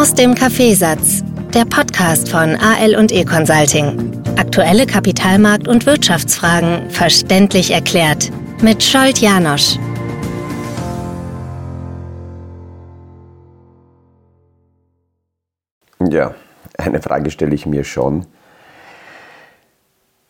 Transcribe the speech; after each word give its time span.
Aus 0.00 0.14
dem 0.14 0.34
Kaffeesatz, 0.34 1.22
der 1.52 1.66
Podcast 1.66 2.30
von 2.30 2.56
AL 2.56 2.96
und 2.96 3.12
E 3.12 3.22
Consulting. 3.22 4.22
Aktuelle 4.38 4.86
Kapitalmarkt- 4.86 5.68
und 5.68 5.84
Wirtschaftsfragen 5.84 6.88
verständlich 6.88 7.70
erklärt 7.70 8.30
mit 8.62 8.82
Scholt 8.82 9.18
Janosch. 9.18 9.76
Ja, 16.10 16.34
eine 16.78 17.02
Frage 17.02 17.30
stelle 17.30 17.54
ich 17.54 17.66
mir 17.66 17.84
schon. 17.84 18.24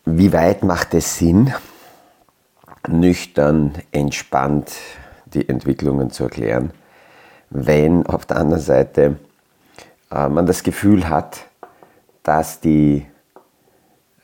Wie 0.03 0.33
weit 0.33 0.63
macht 0.65 0.93
es 0.95 1.17
Sinn, 1.17 1.53
nüchtern, 2.89 3.75
entspannt 3.93 4.73
die 5.27 5.47
Entwicklungen 5.47 6.11
zu 6.11 6.25
erklären, 6.25 6.71
wenn 7.49 8.05
auf 8.05 8.25
der 8.25 8.35
anderen 8.35 8.61
Seite 8.61 9.15
äh, 10.11 10.29
man 10.29 10.45
das 10.45 10.63
Gefühl 10.63 11.09
hat, 11.09 11.45
dass 12.23 12.59
die, 12.59 13.05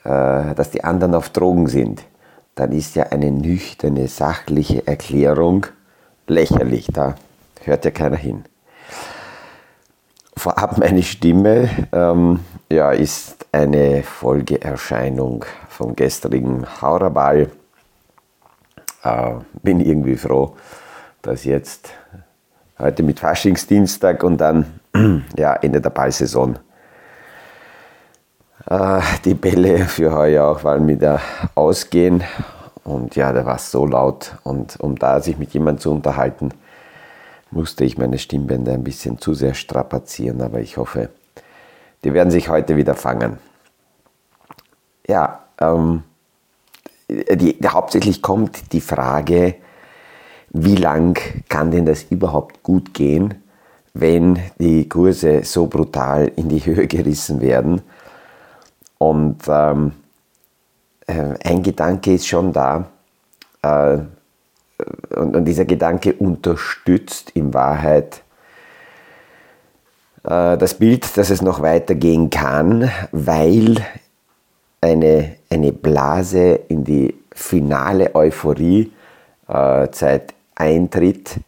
äh, 0.04 0.56
dass 0.56 0.72
die 0.72 0.84
anderen 0.84 1.16
auf 1.16 1.30
Drogen 1.30 1.68
sind, 1.68 2.04
dann 2.56 2.72
ist 2.72 2.96
ja 2.96 3.04
eine 3.04 3.32
nüchterne, 3.32 4.08
sachliche 4.08 4.86
Erklärung 4.88 5.68
lächerlich. 6.28 6.88
Da 6.92 7.16
hört 7.64 7.86
ja 7.86 7.92
keiner 7.92 8.18
hin. 8.18 8.44
Vorab 10.36 10.78
meine 10.78 11.04
Stimme 11.04 11.70
ähm, 11.92 12.40
ja, 12.72 12.92
ist 12.92 13.46
eine 13.52 14.04
Folgeerscheinung 14.04 15.46
vom 15.70 15.96
gestrigen 15.96 16.66
Hauraball. 16.82 17.50
Äh, 19.04 19.32
bin 19.64 19.80
irgendwie 19.80 20.16
froh, 20.16 20.56
dass 21.22 21.44
jetzt 21.44 21.90
heute 22.78 23.04
mit 23.04 23.20
Faschingsdienstag 23.20 24.24
und 24.24 24.38
dann 24.38 24.80
ja, 25.38 25.54
Ende 25.54 25.82
der 25.82 25.90
Ballsaison 25.90 26.60
äh, 28.70 29.02
die 29.24 29.34
Bälle 29.34 29.86
für 29.86 30.14
heuer 30.14 30.46
auch 30.46 30.64
mal 30.64 30.86
wieder 30.86 31.22
ausgehen. 31.56 32.24
Und 32.84 33.16
ja, 33.16 33.34
da 33.34 33.46
war 33.46 33.56
es 33.56 33.72
so 33.72 33.86
laut. 33.86 34.38
Und 34.44 34.80
um 34.80 34.98
da 34.98 35.20
sich 35.22 35.38
mit 35.38 35.54
jemandem 35.54 35.82
zu 35.82 35.92
unterhalten, 35.92 36.52
musste 37.52 37.86
ich 37.86 37.98
meine 37.98 38.18
Stimmbänder 38.18 38.74
ein 38.74 38.84
bisschen 38.84 39.20
zu 39.20 39.34
sehr 39.34 39.54
strapazieren. 39.54 40.42
Aber 40.42 40.60
ich 40.60 40.78
hoffe, 40.78 41.10
die 42.04 42.14
werden 42.14 42.32
sich 42.32 42.50
heute 42.50 42.76
wieder 42.76 42.94
fangen. 42.94 43.38
Ja, 45.08 45.44
ähm, 45.60 46.04
die, 47.10 47.58
hauptsächlich 47.66 48.22
kommt 48.22 48.74
die 48.74 48.82
Frage, 48.82 49.56
wie 50.50 50.76
lang 50.76 51.18
kann 51.48 51.72
denn 51.72 51.86
das 51.86 52.04
überhaupt 52.04 52.64
gut 52.64 52.94
gehen, 52.94 53.42
wenn 54.00 54.40
die 54.60 54.88
Kurse 54.88 55.44
so 55.44 55.68
brutal 55.68 56.32
in 56.36 56.50
die 56.50 56.66
Höhe 56.66 56.88
gerissen 56.88 57.42
werden. 57.42 57.82
Und 58.98 59.38
ähm, 59.48 59.94
äh, 61.06 61.34
ein 61.44 61.64
Gedanke 61.64 62.14
ist 62.14 62.28
schon 62.28 62.54
da, 62.54 62.88
äh, 63.62 63.98
und, 65.16 65.36
und, 65.36 65.46
dieser 65.46 65.66
Gedanke 65.66 66.14
unterstützt 66.14 67.32
in 67.32 67.54
Wahrheit 67.54 68.22
äh, 70.24 70.58
das 70.58 70.76
Bild, 70.76 71.18
dass 71.18 71.30
es 71.30 71.42
noch 71.42 71.62
weitergehen 71.62 72.30
kann, 72.30 72.92
weil 73.12 73.84
eine, 74.82 75.36
eine 75.50 75.72
Blase 75.72 76.60
in 76.68 76.84
die 76.84 77.16
finale 77.32 78.14
Euphorie 78.14 78.92
äh, 79.48 79.88
eintritt, 80.56 81.40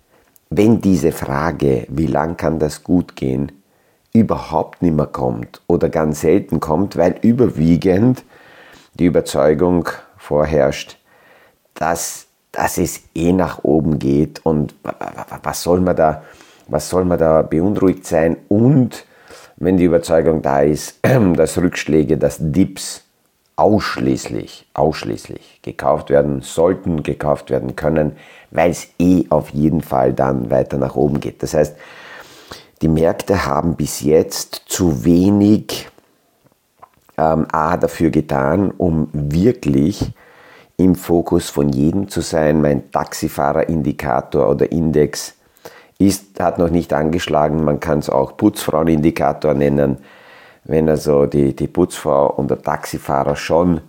wenn 0.49 0.81
diese 0.81 1.11
Frage, 1.11 1.85
wie 1.89 2.07
lang 2.07 2.37
kann 2.37 2.59
das 2.59 2.83
gut 2.83 3.15
gehen, 3.15 3.51
überhaupt 4.13 4.81
nicht 4.81 4.95
mehr 4.95 5.05
kommt 5.05 5.61
oder 5.67 5.89
ganz 5.89 6.21
selten 6.21 6.59
kommt, 6.59 6.97
weil 6.97 7.15
überwiegend 7.21 8.23
die 8.95 9.05
Überzeugung 9.05 9.87
vorherrscht, 10.17 10.97
dass, 11.75 12.25
dass 12.51 12.77
es 12.79 13.03
eh 13.13 13.31
nach 13.31 13.63
oben 13.63 13.99
geht 13.99 14.43
und 14.43 14.73
was 15.43 15.61
soll 15.61 15.81
man 15.81 15.95
da, 15.95 16.23
was 16.67 16.89
soll 16.89 17.05
man 17.05 17.19
da 17.19 17.43
beunruhigt 17.43 18.05
sein? 18.05 18.37
Und 18.47 19.05
wenn 19.57 19.77
die 19.77 19.85
Überzeugung 19.85 20.41
da 20.41 20.61
ist, 20.61 20.99
dass 21.35 21.57
Rückschläge, 21.59 22.17
dass 22.17 22.37
Dips 22.39 23.03
ausschließlich, 23.59 24.67
ausschließlich 24.73 25.59
gekauft 25.61 26.09
werden 26.09 26.41
sollten, 26.41 27.03
gekauft 27.03 27.49
werden 27.49 27.75
können, 27.75 28.15
weil 28.51 28.71
es 28.71 28.87
eh 28.99 29.25
auf 29.29 29.49
jeden 29.49 29.81
Fall 29.81 30.13
dann 30.13 30.49
weiter 30.49 30.77
nach 30.77 30.95
oben 30.95 31.19
geht. 31.19 31.43
Das 31.43 31.53
heißt, 31.53 31.75
die 32.81 32.87
Märkte 32.87 33.45
haben 33.45 33.75
bis 33.75 33.99
jetzt 33.99 34.63
zu 34.67 35.03
wenig 35.03 35.89
ähm, 37.17 37.47
A 37.51 37.75
dafür 37.75 38.11
getan, 38.11 38.71
um 38.71 39.09
wirklich 39.11 40.09
im 40.77 40.95
Fokus 40.95 41.49
von 41.49 41.67
jedem 41.67 42.07
zu 42.07 42.21
sein. 42.21 42.61
Mein 42.61 42.89
Taxifahrerindikator 42.91 44.49
oder 44.49 44.71
Index 44.71 45.35
ist, 45.97 46.39
hat 46.39 46.59
noch 46.59 46.69
nicht 46.69 46.93
angeschlagen. 46.93 47.65
Man 47.65 47.81
kann 47.81 47.99
es 47.99 48.09
auch 48.09 48.37
Putzfrauenindikator 48.37 49.53
nennen 49.53 49.97
wenn 50.63 50.89
also 50.89 51.25
die, 51.25 51.55
die 51.55 51.67
Putzfrau 51.67 52.27
und 52.31 52.49
der 52.49 52.61
Taxifahrer 52.61 53.35
schon 53.35 53.81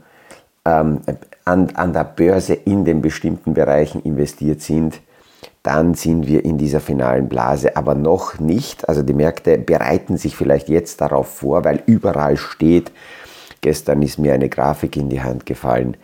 ähm, 0.65 1.01
an, 1.45 1.71
an 1.75 1.93
der 1.93 2.05
Börse 2.05 2.55
in 2.55 2.85
den 2.85 3.03
bestimmten 3.03 3.55
Bereichen 3.55 4.03
investiert 4.03 4.61
sind, 4.61 5.01
dann 5.63 5.95
sind 5.95 6.27
wir 6.27 6.45
in 6.45 6.57
dieser 6.57 6.81
finalen 6.81 7.29
Blase, 7.29 7.77
aber 7.77 7.95
noch 7.95 8.39
nicht. 8.39 8.89
Also 8.89 9.03
die 9.03 9.13
Märkte 9.13 9.59
bereiten 9.59 10.17
sich 10.17 10.37
vielleicht 10.37 10.69
jetzt 10.69 11.01
darauf 11.01 11.29
vor, 11.29 11.65
weil 11.65 11.83
überall 11.87 12.37
steht, 12.37 12.93
gestern 13.61 14.03
ist 14.03 14.19
mir 14.19 14.33
eine 14.33 14.49
Grafik 14.49 14.97
in 14.97 15.11
die 15.11 15.23
Hand 15.23 15.45
gefallen, 15.45 15.97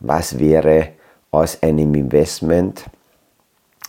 was 0.00 0.38
wäre 0.38 0.88
aus 1.30 1.62
einem 1.62 1.94
Investment 1.94 2.84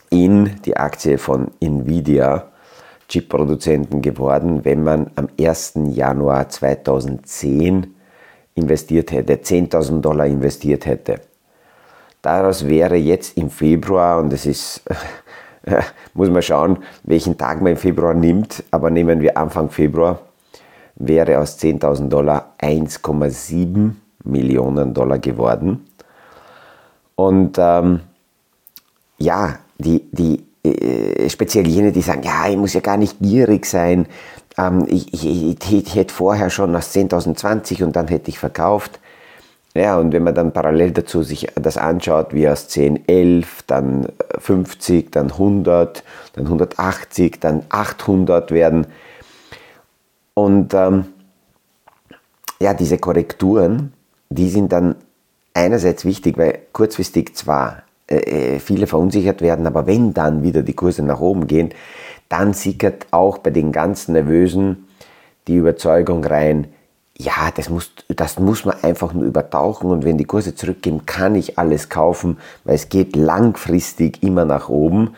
in 0.09 0.61
die 0.63 0.77
Aktie 0.77 1.17
von 1.17 1.49
Nvidia 1.59 2.51
Chip-Produzenten 3.07 4.01
geworden, 4.01 4.65
wenn 4.65 4.83
man 4.83 5.11
am 5.15 5.27
1. 5.39 5.73
Januar 5.91 6.49
2010 6.49 7.95
investiert 8.55 9.11
hätte, 9.11 9.35
10.000 9.35 10.01
Dollar 10.01 10.25
investiert 10.25 10.85
hätte. 10.85 11.21
Daraus 12.21 12.67
wäre 12.67 12.95
jetzt 12.95 13.37
im 13.37 13.49
Februar, 13.49 14.19
und 14.19 14.33
es 14.33 14.45
ist, 14.45 14.81
muss 16.13 16.29
man 16.29 16.41
schauen, 16.41 16.79
welchen 17.03 17.37
Tag 17.37 17.61
man 17.61 17.73
im 17.73 17.77
Februar 17.77 18.13
nimmt, 18.13 18.63
aber 18.71 18.89
nehmen 18.89 19.21
wir 19.21 19.37
Anfang 19.37 19.69
Februar, 19.69 20.19
wäre 20.95 21.39
aus 21.39 21.59
10.000 21.59 22.07
Dollar 22.07 22.55
1,7 22.59 23.91
Millionen 24.23 24.93
Dollar 24.93 25.19
geworden. 25.19 25.85
Und 27.15 27.57
ähm, 27.59 27.99
ja, 29.17 29.59
die, 29.77 30.09
die 30.11 30.43
speziell 31.29 31.67
jene, 31.67 31.91
die 31.91 32.01
sagen, 32.01 32.23
ja, 32.23 32.47
ich 32.49 32.57
muss 32.57 32.73
ja 32.73 32.81
gar 32.81 32.97
nicht 32.97 33.17
gierig 33.19 33.65
sein, 33.65 34.07
ähm, 34.57 34.85
ich, 34.87 35.13
ich, 35.13 35.25
ich, 35.25 35.71
ich, 35.71 35.95
hätte 35.95 36.13
vorher 36.13 36.49
schon 36.49 36.75
aus 36.75 36.93
10.020 36.95 37.83
und 37.83 37.95
dann 37.95 38.07
hätte 38.07 38.29
ich 38.29 38.39
verkauft. 38.39 38.99
Ja, 39.73 39.97
und 39.97 40.13
wenn 40.13 40.23
man 40.23 40.33
dann 40.33 40.53
parallel 40.53 40.91
dazu 40.91 41.21
sich 41.21 41.47
das 41.55 41.77
anschaut, 41.77 42.33
wie 42.33 42.47
aus 42.47 42.69
10, 42.69 43.09
11, 43.09 43.63
dann 43.67 44.07
50, 44.39 45.11
dann 45.11 45.31
100, 45.31 46.03
dann 46.33 46.45
180, 46.45 47.41
dann 47.41 47.63
800 47.67 48.51
werden. 48.51 48.87
Und 50.33 50.73
ähm, 50.73 51.07
ja, 52.61 52.73
diese 52.73 52.97
Korrekturen, 52.97 53.91
die 54.29 54.49
sind 54.49 54.71
dann 54.71 54.95
einerseits 55.53 56.05
wichtig, 56.05 56.37
weil 56.37 56.59
kurzfristig 56.71 57.35
zwar 57.35 57.83
äh, 58.07 58.55
äh, 58.55 58.59
viele 58.59 58.87
verunsichert 58.87 59.41
werden, 59.41 59.67
aber 59.67 59.87
wenn 59.87 60.13
dann 60.13 60.43
wieder 60.43 60.61
die 60.61 60.73
Kurse 60.73 61.03
nach 61.03 61.19
oben 61.19 61.47
gehen, 61.47 61.69
dann 62.29 62.53
sickert 62.53 63.07
auch 63.11 63.37
bei 63.37 63.49
den 63.49 63.71
ganz 63.71 64.07
Nervösen 64.07 64.87
die 65.47 65.55
Überzeugung 65.55 66.23
rein, 66.23 66.67
ja, 67.17 67.51
das 67.55 67.69
muss, 67.69 67.91
das 68.07 68.39
muss 68.39 68.65
man 68.65 68.83
einfach 68.83 69.13
nur 69.13 69.23
übertauchen 69.23 69.89
und 69.89 70.03
wenn 70.03 70.17
die 70.17 70.25
Kurse 70.25 70.53
zurückgehen, 70.53 71.05
kann 71.05 71.35
ich 71.35 71.57
alles 71.57 71.89
kaufen, 71.89 72.37
weil 72.63 72.75
es 72.75 72.89
geht 72.89 73.15
langfristig 73.15 74.21
immer 74.21 74.45
nach 74.45 74.69
oben. 74.69 75.15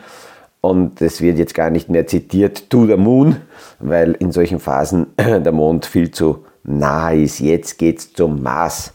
Und 0.60 1.00
es 1.00 1.20
wird 1.20 1.38
jetzt 1.38 1.54
gar 1.54 1.70
nicht 1.70 1.88
mehr 1.88 2.06
zitiert, 2.06 2.68
to 2.68 2.86
the 2.86 2.96
moon, 2.96 3.36
weil 3.78 4.12
in 4.12 4.32
solchen 4.32 4.58
Phasen 4.58 5.06
der 5.16 5.52
Mond 5.52 5.86
viel 5.86 6.10
zu 6.10 6.44
nah 6.64 7.12
ist. 7.12 7.38
Jetzt 7.38 7.78
geht 7.78 7.98
es 7.98 8.12
zum 8.12 8.42
Mars 8.42 8.92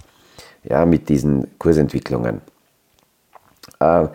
ja, 0.63 0.85
mit 0.85 1.07
diesen 1.09 1.57
Kursentwicklungen. 1.59 2.41
Äh, 3.83 4.07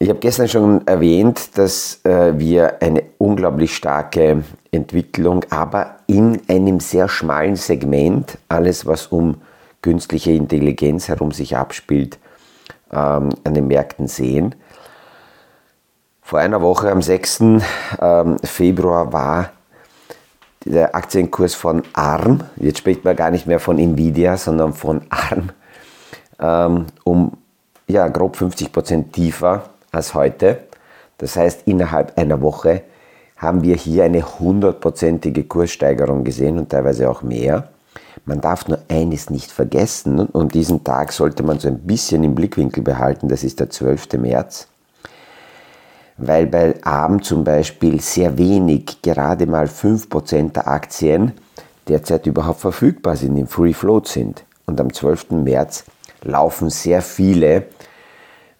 ich 0.00 0.08
habe 0.08 0.20
gestern 0.20 0.46
schon 0.46 0.86
erwähnt, 0.86 1.58
dass 1.58 2.04
äh, 2.04 2.38
wir 2.38 2.80
eine 2.80 3.02
unglaublich 3.18 3.74
starke 3.74 4.44
Entwicklung, 4.70 5.44
aber 5.50 5.96
in 6.06 6.40
einem 6.48 6.78
sehr 6.78 7.08
schmalen 7.08 7.56
Segment, 7.56 8.38
alles 8.48 8.86
was 8.86 9.08
um 9.08 9.40
künstliche 9.82 10.30
Intelligenz 10.30 11.08
herum 11.08 11.32
sich 11.32 11.56
abspielt, 11.56 12.18
ähm, 12.92 13.30
an 13.42 13.54
den 13.54 13.66
Märkten 13.66 14.06
sehen. 14.06 14.54
Vor 16.22 16.38
einer 16.38 16.62
Woche, 16.62 16.92
am 16.92 17.02
6. 17.02 17.40
Ähm, 18.00 18.36
Februar, 18.44 19.12
war 19.12 19.50
der 20.64 20.94
Aktienkurs 20.94 21.56
von 21.56 21.82
ARM, 21.92 22.44
jetzt 22.56 22.78
spricht 22.78 23.04
man 23.04 23.16
gar 23.16 23.32
nicht 23.32 23.46
mehr 23.46 23.58
von 23.58 23.78
Nvidia, 23.78 24.36
sondern 24.36 24.74
von 24.74 25.02
ARM, 25.10 25.50
ähm, 26.38 26.86
um 27.02 27.32
ja, 27.88 28.08
grob 28.08 28.36
50 28.36 28.72
Prozent 28.72 29.12
tiefer 29.12 29.64
als 29.90 30.14
heute. 30.14 30.58
Das 31.18 31.36
heißt, 31.36 31.62
innerhalb 31.66 32.16
einer 32.16 32.40
Woche 32.40 32.82
haben 33.36 33.62
wir 33.62 33.76
hier 33.76 34.04
eine 34.04 34.22
hundertprozentige 34.38 35.44
Kurssteigerung 35.44 36.24
gesehen 36.24 36.58
und 36.58 36.68
teilweise 36.68 37.08
auch 37.08 37.22
mehr. 37.22 37.68
Man 38.24 38.40
darf 38.40 38.68
nur 38.68 38.78
eines 38.88 39.30
nicht 39.30 39.50
vergessen 39.50 40.20
und 40.20 40.54
diesen 40.54 40.84
Tag 40.84 41.12
sollte 41.12 41.42
man 41.42 41.58
so 41.58 41.68
ein 41.68 41.78
bisschen 41.78 42.24
im 42.24 42.34
Blickwinkel 42.34 42.82
behalten, 42.82 43.28
das 43.28 43.44
ist 43.44 43.60
der 43.60 43.70
12. 43.70 44.14
März, 44.14 44.66
weil 46.16 46.46
bei 46.46 46.74
ARM 46.82 47.22
zum 47.22 47.44
Beispiel 47.44 48.00
sehr 48.00 48.36
wenig, 48.36 49.00
gerade 49.02 49.46
mal 49.46 49.66
5% 49.66 50.52
der 50.52 50.68
Aktien 50.68 51.32
derzeit 51.86 52.26
überhaupt 52.26 52.60
verfügbar 52.60 53.16
sind, 53.16 53.36
im 53.36 53.46
Free 53.46 53.72
Float 53.72 54.08
sind. 54.08 54.44
Und 54.66 54.80
am 54.80 54.92
12. 54.92 55.30
März 55.30 55.84
laufen 56.22 56.70
sehr 56.70 57.02
viele, 57.02 57.64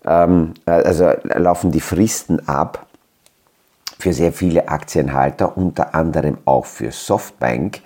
ähm, 0.04 0.54
also 0.66 1.12
laufen 1.22 1.72
die 1.72 1.80
Fristen 1.80 2.46
ab 2.48 2.86
für 3.98 4.12
sehr 4.12 4.32
viele 4.32 4.68
Aktienhalter, 4.68 5.56
unter 5.56 5.94
anderem 5.94 6.38
auch 6.44 6.66
für 6.66 6.92
Softbank, 6.92 7.80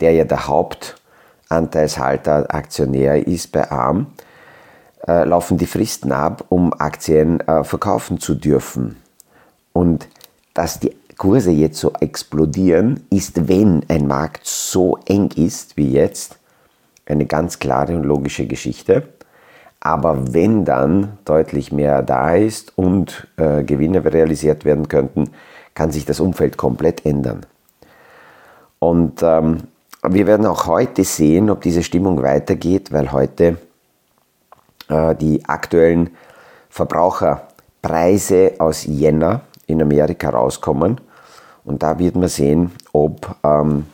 der 0.00 0.12
ja 0.12 0.24
der 0.24 0.48
Hauptanteilshalter, 0.48 2.52
Aktionär 2.52 3.26
ist 3.26 3.52
bei 3.52 3.70
ARM, 3.70 4.08
äh, 5.06 5.24
laufen 5.24 5.58
die 5.58 5.66
Fristen 5.66 6.12
ab, 6.12 6.44
um 6.48 6.72
Aktien 6.72 7.40
äh, 7.40 7.64
verkaufen 7.64 8.18
zu 8.18 8.34
dürfen. 8.34 8.96
Und 9.72 10.08
dass 10.54 10.80
die 10.80 10.96
Kurse 11.16 11.52
jetzt 11.52 11.78
so 11.78 11.92
explodieren, 12.00 13.06
ist, 13.10 13.48
wenn 13.48 13.84
ein 13.88 14.08
Markt 14.08 14.46
so 14.46 14.98
eng 15.06 15.30
ist 15.36 15.76
wie 15.76 15.92
jetzt, 15.92 16.38
eine 17.06 17.26
ganz 17.26 17.58
klare 17.58 17.96
und 17.96 18.04
logische 18.04 18.46
Geschichte. 18.46 19.08
Aber 19.80 20.32
wenn 20.32 20.64
dann 20.64 21.18
deutlich 21.24 21.72
mehr 21.72 22.02
da 22.02 22.34
ist 22.34 22.76
und 22.78 23.26
äh, 23.36 23.64
Gewinne 23.64 24.04
realisiert 24.04 24.64
werden 24.64 24.88
könnten, 24.88 25.30
kann 25.74 25.90
sich 25.90 26.04
das 26.04 26.20
Umfeld 26.20 26.56
komplett 26.56 27.04
ändern. 27.04 27.44
Und 28.78 29.22
ähm, 29.22 29.58
wir 30.08 30.26
werden 30.26 30.46
auch 30.46 30.66
heute 30.66 31.04
sehen, 31.04 31.50
ob 31.50 31.62
diese 31.62 31.82
Stimmung 31.82 32.22
weitergeht, 32.22 32.92
weil 32.92 33.12
heute 33.12 33.56
äh, 34.88 35.14
die 35.16 35.44
aktuellen 35.46 36.10
Verbraucherpreise 36.68 38.54
aus 38.58 38.84
Jänner 38.84 39.42
in 39.66 39.82
Amerika 39.82 40.30
rauskommen. 40.30 41.00
Und 41.64 41.82
da 41.82 41.98
wird 41.98 42.16
man 42.16 42.28
sehen, 42.28 42.72
ob 42.92 43.36
ähm, 43.44 43.86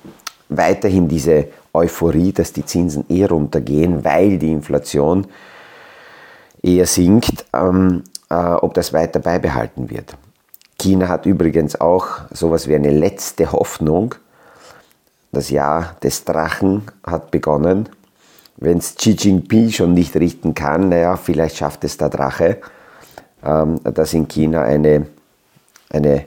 weiterhin 0.49 1.09
diese 1.09 1.49
Euphorie, 1.73 2.33
dass 2.33 2.53
die 2.53 2.65
Zinsen 2.65 3.05
eh 3.09 3.25
runtergehen, 3.25 4.05
weil 4.05 4.39
die 4.39 4.53
Inflation 4.53 5.27
eher 6.63 6.87
sinkt, 6.87 7.45
ähm, 7.53 8.05
äh, 8.31 8.35
ob 8.35 8.75
das 8.75 8.93
weiter 8.93 9.21
beibehalten 9.21 9.91
wird. 9.91 10.17
China 10.79 11.09
hat 11.09 11.27
übrigens 11.27 11.81
auch 11.81 12.07
sowas 12.31 12.69
wie 12.69 12.75
eine 12.75 12.91
letzte 12.91 13.53
Hoffnung. 13.53 14.15
Das 15.33 15.51
Jahr 15.51 15.97
des 16.03 16.25
Drachen 16.25 16.83
hat 17.05 17.31
begonnen. 17.31 17.89
Wenn 18.57 18.79
es 18.79 18.95
Xi 18.95 19.11
Jinping 19.11 19.71
schon 19.71 19.95
nicht 19.95 20.17
richten 20.17 20.55
kann, 20.55 20.89
naja, 20.89 21.17
vielleicht 21.17 21.57
schafft 21.57 21.85
es 21.85 21.97
der 21.97 22.09
Drache, 22.09 22.59
ähm, 23.45 23.81
dass 23.85 24.15
in 24.15 24.27
China 24.27 24.63
eine, 24.63 25.07
eine 25.91 26.27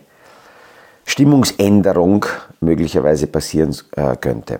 Stimmungsänderung 1.05 2.25
möglicherweise 2.61 3.27
passieren 3.27 3.75
äh, 3.95 4.15
könnte. 4.15 4.59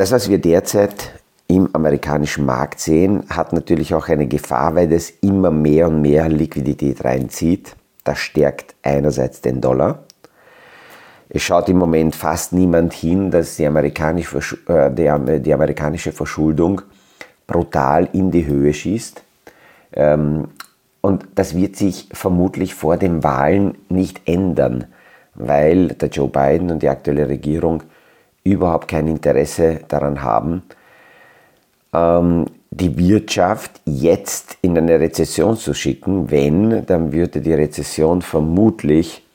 Das, 0.00 0.12
was 0.12 0.30
wir 0.30 0.38
derzeit 0.38 1.12
im 1.46 1.68
amerikanischen 1.74 2.46
Markt 2.46 2.80
sehen, 2.80 3.24
hat 3.28 3.52
natürlich 3.52 3.92
auch 3.94 4.08
eine 4.08 4.26
Gefahr, 4.26 4.74
weil 4.74 4.88
das 4.88 5.10
immer 5.20 5.50
mehr 5.50 5.88
und 5.88 6.00
mehr 6.00 6.26
Liquidität 6.30 7.04
reinzieht. 7.04 7.76
Das 8.02 8.18
stärkt 8.18 8.74
einerseits 8.82 9.42
den 9.42 9.60
Dollar. 9.60 10.04
Es 11.28 11.42
schaut 11.42 11.68
im 11.68 11.76
Moment 11.76 12.16
fast 12.16 12.54
niemand 12.54 12.94
hin, 12.94 13.30
dass 13.30 13.56
die 13.56 13.66
amerikanische, 13.66 14.56
äh, 14.68 14.90
die, 14.90 15.42
die 15.42 15.52
amerikanische 15.52 16.12
Verschuldung 16.12 16.80
brutal 17.46 18.08
in 18.14 18.30
die 18.30 18.46
Höhe 18.46 18.72
schießt. 18.72 19.22
Ähm, 19.92 20.48
und 21.02 21.26
das 21.34 21.54
wird 21.54 21.76
sich 21.76 22.08
vermutlich 22.10 22.74
vor 22.74 22.96
den 22.96 23.22
Wahlen 23.22 23.76
nicht 23.90 24.22
ändern, 24.24 24.86
weil 25.34 25.88
der 25.88 26.08
Joe 26.08 26.28
Biden 26.28 26.70
und 26.70 26.82
die 26.82 26.88
aktuelle 26.88 27.28
Regierung 27.28 27.82
überhaupt 28.44 28.88
kein 28.88 29.08
Interesse 29.08 29.80
daran 29.88 30.22
haben, 30.22 30.62
ähm, 31.92 32.46
die 32.70 32.96
Wirtschaft 32.96 33.80
jetzt 33.84 34.58
in 34.62 34.78
eine 34.78 35.00
Rezession 35.00 35.56
zu 35.56 35.74
schicken. 35.74 36.30
Wenn, 36.30 36.86
dann 36.86 37.12
würde 37.12 37.40
die 37.40 37.52
Rezession 37.52 38.22
vermutlich 38.22 39.26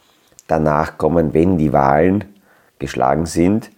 danach 0.47 0.97
kommen, 0.97 1.33
wenn 1.33 1.57
die 1.57 1.73
Wahlen 1.73 2.23
geschlagen 2.79 3.25
sind. 3.25 3.71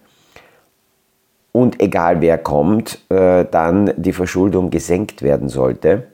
Und 1.52 1.80
egal 1.80 2.20
wer 2.20 2.38
kommt, 2.38 3.00
äh, 3.08 3.44
dann 3.50 3.92
die 3.96 4.12
Verschuldung 4.12 4.70
gesenkt 4.70 5.22
werden 5.22 5.48
sollte, 5.48 6.06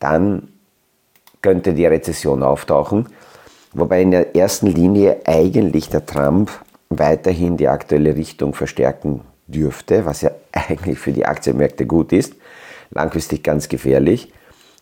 dann 0.00 0.48
könnte 1.42 1.74
die 1.74 1.86
Rezession 1.86 2.42
auftauchen. 2.42 3.08
Wobei 3.72 4.02
in 4.02 4.10
der 4.10 4.34
ersten 4.34 4.66
Linie 4.66 5.20
eigentlich 5.26 5.90
der 5.90 6.06
Trump 6.06 6.50
weiterhin 6.98 7.56
die 7.56 7.68
aktuelle 7.68 8.16
Richtung 8.16 8.54
verstärken 8.54 9.20
dürfte, 9.46 10.06
was 10.06 10.22
ja 10.22 10.30
eigentlich 10.52 10.98
für 10.98 11.12
die 11.12 11.26
Aktienmärkte 11.26 11.86
gut 11.86 12.12
ist, 12.12 12.34
langfristig 12.90 13.42
ganz 13.42 13.68
gefährlich. 13.68 14.32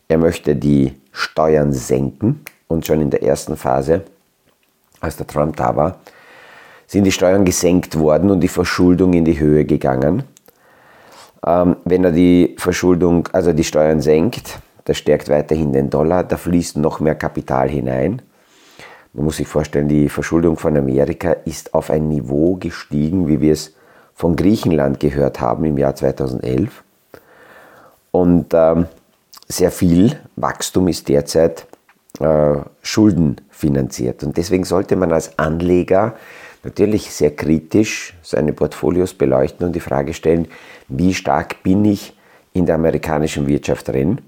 Er 0.09 0.19
möchte 0.19 0.57
die 0.57 0.95
Steuern 1.13 1.73
senken 1.73 2.41
und 2.69 2.87
schon 2.87 3.01
in 3.01 3.11
der 3.11 3.23
ersten 3.23 3.57
Phase, 3.57 4.03
als 5.01 5.17
der 5.17 5.27
Trump 5.27 5.57
da 5.57 5.75
war, 5.77 5.99
sind 6.87 7.05
die 7.05 7.13
Steuern 7.13 7.45
gesenkt 7.45 7.99
worden 7.99 8.31
und 8.31 8.41
die 8.41 8.49
Verschuldung 8.49 9.15
in 9.15 9.25
die 9.25 9.41
Höhe 9.41 9.65
gegangen. 9.65 10.25
Ähm, 11.47 11.77
wenn 11.85 12.05
er 12.05 12.13
die 12.13 12.55
Verschuldung, 12.59 13.29
also 13.33 13.53
die 13.53 13.65
Steuern 13.65 14.01
senkt, 14.01 14.59
das 14.85 14.99
stärkt 14.99 15.29
weiterhin 15.29 15.73
den 15.73 15.91
Dollar, 15.91 16.25
da 16.25 16.37
fließt 16.37 16.77
noch 16.77 17.01
mehr 17.01 17.15
Kapital 17.15 17.69
hinein. 17.69 18.21
Man 19.15 19.27
muss 19.27 19.37
sich 19.37 19.47
vorstellen, 19.47 19.89
die 19.89 20.09
Verschuldung 20.09 20.57
von 20.57 20.77
Amerika 20.77 21.33
ist 21.33 21.75
auf 21.75 21.91
ein 21.91 22.09
Niveau 22.09 22.57
gestiegen, 22.57 23.29
wie 23.29 23.41
wir 23.41 23.53
es 23.53 23.75
von 24.15 24.37
Griechenland 24.37 25.01
gehört 25.01 25.41
haben 25.41 25.65
im 25.65 25.77
Jahr 25.77 25.95
2011. 25.95 26.83
Und 28.11 28.55
ähm, 28.55 28.87
sehr 29.49 29.71
viel 29.71 30.19
Wachstum 30.37 30.89
ist 30.89 31.09
derzeit 31.09 31.67
äh, 32.21 32.55
schuldenfinanziert. 32.83 34.23
Und 34.25 34.37
deswegen 34.37 34.65
sollte 34.65 34.97
man 34.97 35.13
als 35.13 35.39
Anleger 35.39 36.15
natürlich 36.65 37.11
sehr 37.13 37.35
kritisch 37.35 38.15
seine 38.23 38.53
Portfolios 38.53 39.15
beleuchten 39.15 39.67
und 39.67 39.75
die 39.75 39.81
Frage 39.81 40.15
stellen, 40.15 40.49
wie 40.89 41.13
stark 41.13 41.63
bin 41.63 41.85
ich 41.85 42.17
in 42.53 42.67
der 42.67 42.77
amerikanischen 42.77 43.47
Wirtschaft 43.47 43.89
drin? 43.89 44.21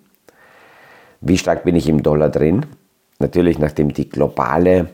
Wie 1.20 1.38
stark 1.38 1.64
bin 1.64 1.76
ich 1.76 1.88
im 1.88 2.02
Dollar 2.02 2.28
drin? 2.28 2.66
Natürlich, 3.18 3.58
nachdem 3.58 3.92
die 3.92 4.08
globale, 4.08 4.88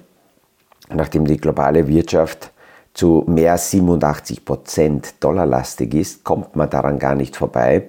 nachdem 0.92 1.26
die 1.26 1.38
globale 1.38 1.88
Wirtschaft 1.88 2.50
zu 2.94 3.24
mehr 3.26 3.52
als 3.52 3.70
87 3.70 4.44
Prozent 4.44 5.14
dollarlastig 5.20 5.94
ist, 5.94 6.24
kommt 6.24 6.56
man 6.56 6.68
daran 6.68 6.98
gar 6.98 7.14
nicht 7.14 7.36
vorbei. 7.36 7.84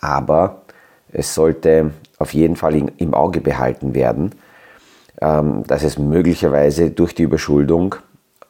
Aber 0.00 0.62
es 1.12 1.34
sollte 1.34 1.92
auf 2.18 2.34
jeden 2.34 2.56
Fall 2.56 2.90
im 2.96 3.14
Auge 3.14 3.40
behalten 3.40 3.94
werden, 3.94 4.32
ähm, 5.20 5.64
dass 5.66 5.82
es 5.82 5.98
möglicherweise 5.98 6.90
durch 6.90 7.14
die 7.14 7.22
Überschuldung 7.22 7.96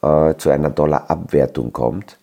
äh, 0.01 0.35
zu 0.35 0.49
einer 0.49 0.69
Dollarabwertung 0.69 1.73
kommt. 1.73 2.17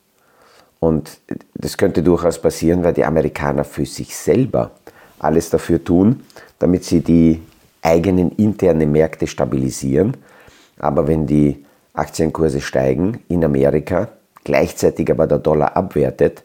Und 0.79 1.19
das 1.55 1.77
könnte 1.77 2.03
durchaus 2.03 2.41
passieren, 2.41 2.83
weil 2.83 2.95
die 2.95 3.05
Amerikaner 3.05 3.65
für 3.65 3.85
sich 3.85 4.17
selber 4.17 4.71
alles 5.19 5.51
dafür 5.51 5.85
tun, 5.85 6.23
damit 6.59 6.85
sie 6.85 7.01
die 7.01 7.43
eigenen 7.83 8.33
internen 8.33 8.93
Märkte 8.93 9.27
stabilisieren. 9.27 10.17
Aber 10.79 11.09
wenn 11.09 11.27
die 11.27 11.65
Aktienkurse 11.95 12.61
steigen 12.61 13.21
in 13.29 13.45
Amerika, 13.45 14.09
gleichzeitig 14.45 15.11
aber 15.11 15.27
der 15.27 15.39
Dollar 15.39 15.77
abwertet, 15.77 16.45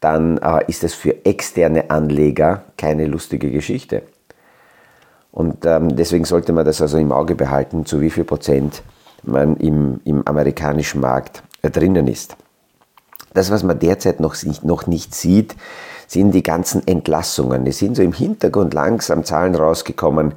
dann 0.00 0.38
äh, 0.38 0.64
ist 0.66 0.84
es 0.84 0.94
für 0.94 1.24
externe 1.24 1.90
Anleger 1.90 2.64
keine 2.76 3.06
lustige 3.06 3.50
Geschichte. 3.50 4.02
Und 5.32 5.64
ähm, 5.66 5.96
deswegen 5.96 6.24
sollte 6.24 6.52
man 6.52 6.64
das 6.64 6.80
also 6.80 6.98
im 6.98 7.10
Auge 7.10 7.34
behalten, 7.34 7.86
zu 7.86 8.00
wie 8.00 8.10
viel 8.10 8.24
Prozent 8.24 8.82
man 9.22 9.56
im, 9.56 10.00
im 10.04 10.26
amerikanischen 10.26 11.00
Markt 11.00 11.42
drinnen 11.62 12.06
ist. 12.06 12.36
Das, 13.32 13.50
was 13.50 13.64
man 13.64 13.78
derzeit 13.78 14.20
noch, 14.20 14.36
noch 14.62 14.86
nicht 14.86 15.14
sieht, 15.14 15.56
sind 16.06 16.32
die 16.32 16.42
ganzen 16.42 16.86
Entlassungen. 16.86 17.66
Es 17.66 17.78
sind 17.78 17.96
so 17.96 18.02
im 18.02 18.12
Hintergrund 18.12 18.74
langsam 18.74 19.24
Zahlen 19.24 19.54
rausgekommen, 19.54 20.34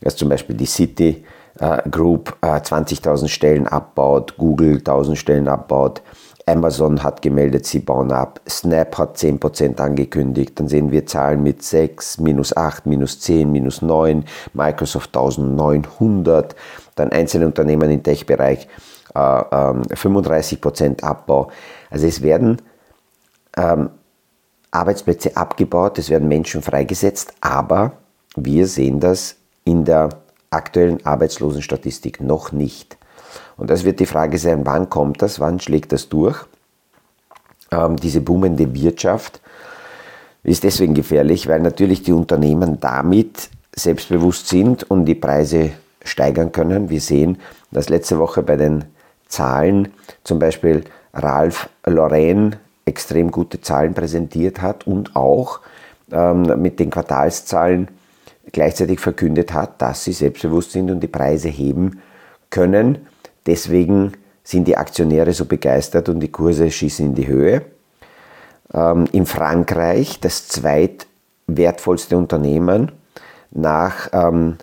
dass 0.00 0.16
zum 0.16 0.28
Beispiel 0.28 0.56
die 0.56 0.66
City 0.66 1.24
äh, 1.58 1.88
Group 1.88 2.36
äh, 2.42 2.46
20.000 2.46 3.28
Stellen 3.28 3.66
abbaut, 3.66 4.36
Google 4.36 4.76
1.000 4.78 5.16
Stellen 5.16 5.48
abbaut, 5.48 6.02
Amazon 6.48 7.02
hat 7.02 7.22
gemeldet, 7.22 7.66
sie 7.66 7.80
bauen 7.80 8.12
ab, 8.12 8.40
Snap 8.48 8.98
hat 8.98 9.16
10% 9.16 9.80
angekündigt, 9.80 10.58
dann 10.60 10.68
sehen 10.68 10.92
wir 10.92 11.04
Zahlen 11.06 11.42
mit 11.42 11.62
6, 11.62 12.20
minus 12.20 12.56
8, 12.56 12.86
minus 12.86 13.18
10, 13.18 13.50
minus 13.50 13.82
9, 13.82 14.24
Microsoft 14.54 15.16
1900, 15.16 16.54
dann 16.94 17.10
einzelne 17.10 17.46
Unternehmen 17.46 17.90
im 17.90 18.02
Tech-Bereich 18.02 18.68
äh, 19.14 19.18
äh, 19.18 19.94
35% 19.94 21.02
Abbau. 21.02 21.50
Also 21.90 22.06
es 22.06 22.22
werden 22.22 22.62
ähm, 23.56 23.90
Arbeitsplätze 24.76 25.36
abgebaut, 25.36 25.98
es 25.98 26.10
werden 26.10 26.28
Menschen 26.28 26.62
freigesetzt, 26.62 27.32
aber 27.40 27.92
wir 28.36 28.66
sehen 28.66 29.00
das 29.00 29.36
in 29.64 29.84
der 29.84 30.10
aktuellen 30.50 31.04
Arbeitslosenstatistik 31.04 32.20
noch 32.20 32.52
nicht. 32.52 32.96
Und 33.56 33.70
das 33.70 33.84
wird 33.84 34.00
die 34.00 34.06
Frage 34.06 34.38
sein, 34.38 34.64
wann 34.64 34.88
kommt 34.90 35.22
das, 35.22 35.40
wann 35.40 35.60
schlägt 35.60 35.92
das 35.92 36.08
durch? 36.08 36.44
Ähm, 37.70 37.96
diese 37.96 38.20
boomende 38.20 38.72
Wirtschaft 38.74 39.40
ist 40.42 40.62
deswegen 40.62 40.94
gefährlich, 40.94 41.48
weil 41.48 41.60
natürlich 41.60 42.02
die 42.02 42.12
Unternehmen 42.12 42.78
damit 42.80 43.50
selbstbewusst 43.74 44.48
sind 44.48 44.88
und 44.88 45.06
die 45.06 45.14
Preise 45.14 45.70
steigern 46.04 46.52
können. 46.52 46.88
Wir 46.88 47.00
sehen, 47.00 47.38
dass 47.70 47.88
letzte 47.88 48.18
Woche 48.18 48.42
bei 48.42 48.56
den 48.56 48.84
Zahlen 49.26 49.92
zum 50.22 50.38
Beispiel 50.38 50.84
Ralph 51.12 51.68
Lauren 51.84 52.56
extrem 52.86 53.30
gute 53.30 53.60
Zahlen 53.60 53.92
präsentiert 53.92 54.62
hat 54.62 54.86
und 54.86 55.14
auch 55.16 55.60
ähm, 56.10 56.62
mit 56.62 56.80
den 56.80 56.90
Quartalszahlen 56.90 57.88
gleichzeitig 58.52 59.00
verkündet 59.00 59.52
hat, 59.52 59.82
dass 59.82 60.04
sie 60.04 60.12
selbstbewusst 60.12 60.72
sind 60.72 60.90
und 60.90 61.00
die 61.00 61.08
Preise 61.08 61.48
heben 61.48 62.00
können. 62.48 63.06
Deswegen 63.44 64.12
sind 64.42 64.68
die 64.68 64.76
Aktionäre 64.76 65.32
so 65.32 65.44
begeistert 65.44 66.08
und 66.08 66.20
die 66.20 66.30
Kurse 66.30 66.70
schießen 66.70 67.06
in 67.06 67.14
die 67.14 67.26
Höhe. 67.26 67.62
Ähm, 68.72 69.06
in 69.12 69.26
Frankreich 69.26 70.20
das 70.20 70.46
zweitwertvollste 70.48 72.16
Unternehmen 72.16 72.92
nach 73.50 74.08
ähm, 74.12 74.58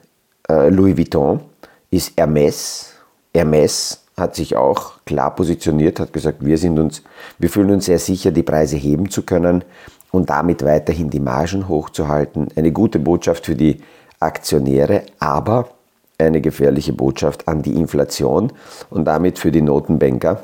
äh, 0.49 0.69
Louis 0.69 0.97
Vuitton 0.97 1.41
ist 1.89 2.13
Hermes. 2.17 2.93
Hermes 3.35 4.02
hat 4.17 4.35
sich 4.35 4.55
auch 4.55 4.93
klar 5.05 5.35
positioniert, 5.35 5.99
hat 5.99 6.13
gesagt, 6.13 6.45
wir 6.45 6.57
sind 6.57 6.79
uns, 6.79 7.01
wir 7.39 7.49
fühlen 7.49 7.71
uns 7.71 7.85
sehr 7.85 7.99
sicher, 7.99 8.31
die 8.31 8.43
Preise 8.43 8.77
heben 8.77 9.09
zu 9.09 9.23
können 9.23 9.63
und 10.11 10.29
damit 10.29 10.63
weiterhin 10.63 11.09
die 11.09 11.19
Margen 11.19 11.67
hochzuhalten. 11.67 12.49
Eine 12.55 12.71
gute 12.71 12.99
Botschaft 12.99 13.45
für 13.45 13.55
die 13.55 13.81
Aktionäre, 14.19 15.03
aber 15.19 15.69
eine 16.17 16.41
gefährliche 16.41 16.93
Botschaft 16.93 17.47
an 17.47 17.63
die 17.63 17.73
Inflation 17.73 18.53
und 18.89 19.05
damit 19.05 19.39
für 19.39 19.51
die 19.51 19.61
Notenbanker. 19.61 20.43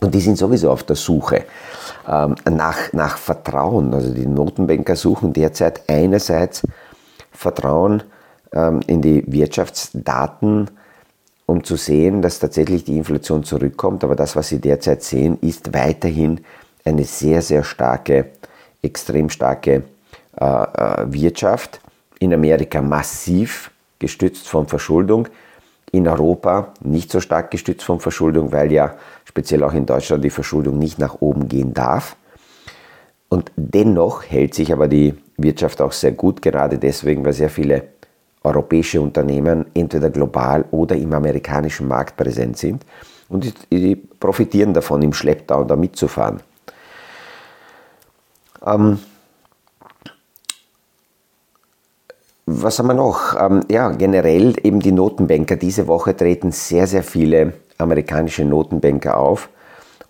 Und 0.00 0.14
die 0.14 0.20
sind 0.20 0.38
sowieso 0.38 0.70
auf 0.70 0.82
der 0.84 0.96
Suche 0.96 1.44
ähm, 2.08 2.34
nach, 2.48 2.92
nach 2.92 3.18
Vertrauen. 3.18 3.92
Also 3.94 4.12
die 4.12 4.26
Notenbanker 4.26 4.96
suchen 4.96 5.32
derzeit 5.32 5.82
einerseits 5.88 6.62
Vertrauen 7.30 8.02
ähm, 8.52 8.80
in 8.86 9.00
die 9.02 9.24
Wirtschaftsdaten, 9.30 10.70
um 11.52 11.62
zu 11.62 11.76
sehen, 11.76 12.22
dass 12.22 12.38
tatsächlich 12.38 12.84
die 12.84 12.96
Inflation 12.96 13.44
zurückkommt. 13.44 14.04
Aber 14.04 14.16
das, 14.16 14.34
was 14.36 14.48
sie 14.48 14.58
derzeit 14.58 15.02
sehen, 15.02 15.38
ist 15.42 15.74
weiterhin 15.74 16.40
eine 16.84 17.04
sehr, 17.04 17.42
sehr 17.42 17.62
starke 17.62 18.30
extrem 18.80 19.28
starke 19.28 19.84
äh, 20.40 20.44
äh, 20.44 21.12
Wirtschaft, 21.12 21.80
in 22.18 22.32
Amerika 22.32 22.80
massiv 22.80 23.70
gestützt 23.98 24.48
von 24.48 24.66
Verschuldung, 24.66 25.28
in 25.92 26.08
Europa 26.08 26.72
nicht 26.80 27.12
so 27.12 27.20
stark 27.20 27.50
gestützt 27.50 27.84
von 27.84 28.00
Verschuldung, 28.00 28.50
weil 28.50 28.72
ja 28.72 28.96
speziell 29.24 29.62
auch 29.62 29.74
in 29.74 29.84
Deutschland 29.84 30.24
die 30.24 30.30
Verschuldung 30.30 30.78
nicht 30.78 30.98
nach 30.98 31.20
oben 31.20 31.48
gehen 31.48 31.74
darf. 31.74 32.16
Und 33.28 33.52
dennoch 33.56 34.24
hält 34.24 34.54
sich 34.54 34.72
aber 34.72 34.88
die 34.88 35.14
Wirtschaft 35.36 35.82
auch 35.82 35.92
sehr 35.92 36.12
gut, 36.12 36.40
gerade 36.40 36.78
deswegen, 36.78 37.24
weil 37.24 37.34
sehr 37.34 37.50
viele 37.50 37.91
europäische 38.44 39.00
Unternehmen 39.00 39.66
entweder 39.74 40.10
global 40.10 40.64
oder 40.70 40.96
im 40.96 41.12
amerikanischen 41.12 41.88
Markt 41.88 42.16
präsent 42.16 42.58
sind 42.58 42.84
und 43.28 43.44
die, 43.44 43.52
die 43.70 43.96
profitieren 43.96 44.74
davon, 44.74 45.02
im 45.02 45.12
Schlepptau 45.12 45.64
da 45.64 45.76
mitzufahren. 45.76 46.40
Ähm, 48.64 48.98
was 52.46 52.78
haben 52.78 52.88
wir 52.88 52.94
noch? 52.94 53.40
Ähm, 53.40 53.64
ja, 53.70 53.90
generell 53.90 54.54
eben 54.62 54.80
die 54.80 54.92
Notenbanker. 54.92 55.56
Diese 55.56 55.86
Woche 55.86 56.16
treten 56.16 56.52
sehr, 56.52 56.86
sehr 56.86 57.02
viele 57.02 57.54
amerikanische 57.78 58.44
Notenbanker 58.44 59.16
auf 59.16 59.48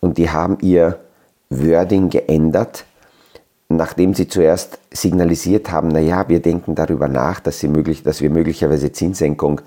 und 0.00 0.18
die 0.18 0.30
haben 0.30 0.58
ihr 0.60 0.98
Wording 1.50 2.08
geändert, 2.08 2.84
nachdem 3.76 4.14
sie 4.14 4.28
zuerst 4.28 4.78
signalisiert 4.90 5.70
haben, 5.70 5.88
naja, 5.88 6.28
wir 6.28 6.40
denken 6.40 6.74
darüber 6.74 7.08
nach, 7.08 7.40
dass, 7.40 7.60
sie 7.60 7.68
möglich, 7.68 8.02
dass 8.02 8.20
wir 8.20 8.30
möglicherweise 8.30 8.92
Zinssenkung 8.92 9.60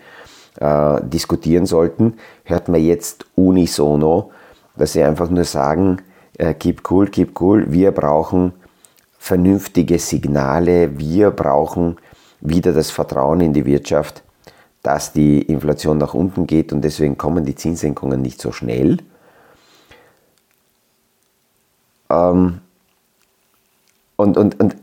äh, 0.60 1.02
diskutieren 1.04 1.66
sollten, 1.66 2.16
hört 2.44 2.68
man 2.68 2.82
jetzt 2.82 3.26
unisono, 3.36 4.32
dass 4.76 4.94
sie 4.94 5.04
einfach 5.04 5.30
nur 5.30 5.46
sagen, 5.46 6.02
äh, 6.38 6.54
keep 6.54 6.90
cool, 6.90 7.08
keep 7.08 7.40
cool, 7.40 7.66
wir 7.72 7.92
brauchen 7.92 8.54
vernünftige 9.26 9.98
Signale. 9.98 11.00
Wir 11.00 11.32
brauchen 11.32 11.98
wieder 12.42 12.74
das 12.74 12.92
Vertrauen 12.92 13.42
in 13.42 13.54
die 13.54 13.66
Wirtschaft, 13.66 14.22
dass 14.84 15.14
die 15.14 15.42
Inflation 15.42 15.98
nach 15.98 16.14
unten 16.14 16.46
geht 16.46 16.72
und 16.72 16.84
deswegen 16.84 17.18
kommen 17.18 17.44
die 17.44 17.56
Zinssenkungen 17.56 18.22
nicht 18.22 18.40
so 18.40 18.52
schnell. 18.52 19.00
Ähm, 22.12 22.62
und, 24.16 24.38
und, 24.38 24.60
und 24.60 24.76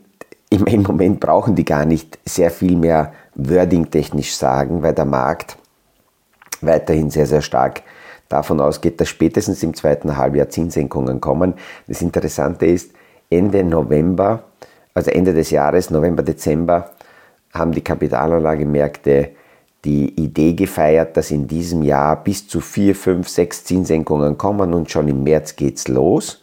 im, 0.51 0.83
Moment 0.83 1.21
brauchen 1.21 1.55
die 1.55 1.65
gar 1.65 1.85
nicht 1.85 2.19
sehr 2.25 2.51
viel 2.51 2.77
mehr 2.77 3.13
wording-technisch 3.35 4.35
sagen, 4.35 4.83
weil 4.83 4.93
der 4.93 5.07
Markt 5.07 5.57
weiterhin 6.61 7.11
sehr, 7.11 7.27
sehr 7.27 7.41
stark 7.41 7.83
davon 8.29 8.61
ausgeht, 8.61 9.01
dass 9.01 9.09
spätestens 9.09 9.63
im 9.63 9.75
zweiten 9.75 10.17
Halbjahr 10.17 10.49
Zinssenkungen 10.49 11.21
kommen. 11.21 11.55
Das 11.87 12.03
Interessante 12.03 12.67
ist, 12.67 12.93
Ende 13.31 13.65
November, 13.65 14.45
also 14.95 15.11
Ende 15.11 15.33
des 15.33 15.51
Jahres, 15.51 15.91
November, 15.91 16.23
Dezember, 16.23 16.91
haben 17.53 17.73
die 17.73 17.83
Kapitalanlagemärkte 17.83 19.31
die 19.85 20.15
Idee 20.15 20.55
gefeiert, 20.55 21.17
dass 21.17 21.31
in 21.31 21.47
diesem 21.47 21.83
Jahr 21.83 22.23
bis 22.23 22.47
zu 22.47 22.61
vier, 22.61 22.95
fünf, 22.95 23.29
sechs 23.29 23.65
Zinssenkungen 23.65 24.39
kommen 24.39 24.75
und 24.75 24.91
schon 24.91 25.09
im 25.09 25.25
März 25.25 25.57
geht's 25.57 25.89
los. 25.89 26.43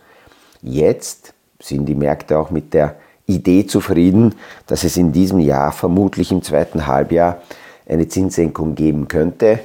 Jetzt 0.62 1.34
sind 1.60 1.86
die 1.86 1.96
Märkte 1.96 2.38
auch 2.38 2.51
mit 2.51 2.74
der 2.74 2.96
Idee 3.28 3.66
zufrieden, 3.66 4.36
dass 4.68 4.84
es 4.84 4.98
in 4.98 5.12
diesem 5.12 5.39
Jahr 5.39 5.72
vermutlich 5.72 6.32
im 6.32 6.42
zweiten 6.42 6.88
Halbjahr 6.88 7.42
eine 7.88 8.08
Zinssenkung 8.08 8.75
geben 8.75 9.08
könnte. 9.08 9.60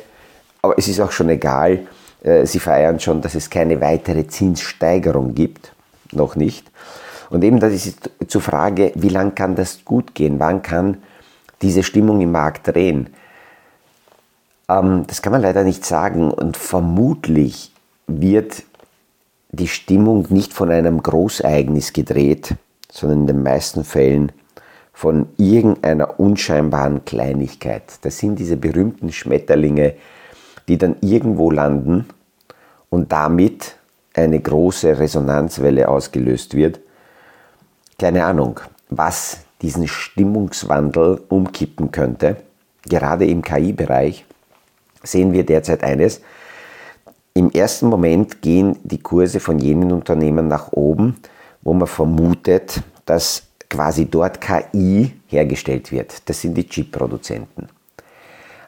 Aber 0.62 0.78
es 0.78 0.88
ist 0.88 1.00
auch 1.00 1.12
schon 1.12 1.28
egal, 1.28 1.86
äh, 2.22 2.46
sie 2.46 2.58
feiern 2.58 3.00
schon, 3.00 3.20
dass 3.20 3.34
es 3.34 3.50
keine 3.50 3.80
weitere 3.80 4.26
Zinssteigerung 4.26 5.34
gibt, 5.34 5.72
noch 6.12 6.36
nicht. 6.36 6.70
Und 7.30 7.42
eben 7.42 7.60
das 7.60 7.72
ist 7.72 8.10
zur 8.28 8.40
Frage, 8.40 8.92
wie 8.94 9.08
lange 9.08 9.32
kann 9.32 9.54
das 9.54 9.84
gut 9.84 10.14
gehen? 10.14 10.38
Wann 10.38 10.62
kann 10.62 10.98
diese 11.62 11.82
Stimmung 11.82 12.20
im 12.20 12.32
Markt 12.32 12.68
drehen? 12.68 13.10
Ähm, 14.68 15.04
das 15.06 15.22
kann 15.22 15.32
man 15.32 15.42
leider 15.42 15.64
nicht 15.64 15.84
sagen 15.84 16.30
und 16.30 16.56
vermutlich 16.56 17.72
wird 18.06 18.62
die 19.56 19.68
Stimmung 19.68 20.26
nicht 20.30 20.52
von 20.52 20.70
einem 20.70 21.02
Großereignis 21.02 21.92
gedreht, 21.92 22.54
sondern 22.90 23.20
in 23.20 23.26
den 23.26 23.42
meisten 23.42 23.84
Fällen 23.84 24.32
von 24.92 25.26
irgendeiner 25.36 26.20
unscheinbaren 26.20 27.04
Kleinigkeit. 27.04 27.82
Das 28.02 28.18
sind 28.18 28.38
diese 28.38 28.56
berühmten 28.56 29.12
Schmetterlinge, 29.12 29.94
die 30.68 30.78
dann 30.78 30.96
irgendwo 31.00 31.50
landen 31.50 32.06
und 32.90 33.10
damit 33.10 33.76
eine 34.14 34.38
große 34.38 34.98
Resonanzwelle 34.98 35.88
ausgelöst 35.88 36.54
wird 36.54 36.80
keine 37.98 38.24
Ahnung, 38.24 38.60
was 38.88 39.38
diesen 39.62 39.88
Stimmungswandel 39.88 41.22
umkippen 41.28 41.90
könnte. 41.90 42.36
Gerade 42.86 43.24
im 43.24 43.42
KI-Bereich 43.42 44.24
sehen 45.02 45.32
wir 45.32 45.46
derzeit 45.46 45.82
eines. 45.82 46.20
Im 47.36 47.50
ersten 47.50 47.88
Moment 47.88 48.42
gehen 48.42 48.78
die 48.84 49.00
Kurse 49.00 49.40
von 49.40 49.58
jenen 49.58 49.90
Unternehmen 49.90 50.46
nach 50.46 50.70
oben, 50.70 51.16
wo 51.62 51.74
man 51.74 51.88
vermutet, 51.88 52.80
dass 53.06 53.48
quasi 53.68 54.06
dort 54.06 54.40
KI 54.40 55.12
hergestellt 55.26 55.90
wird. 55.90 56.28
Das 56.28 56.40
sind 56.40 56.54
die 56.54 56.68
Chip-Produzenten. 56.68 57.68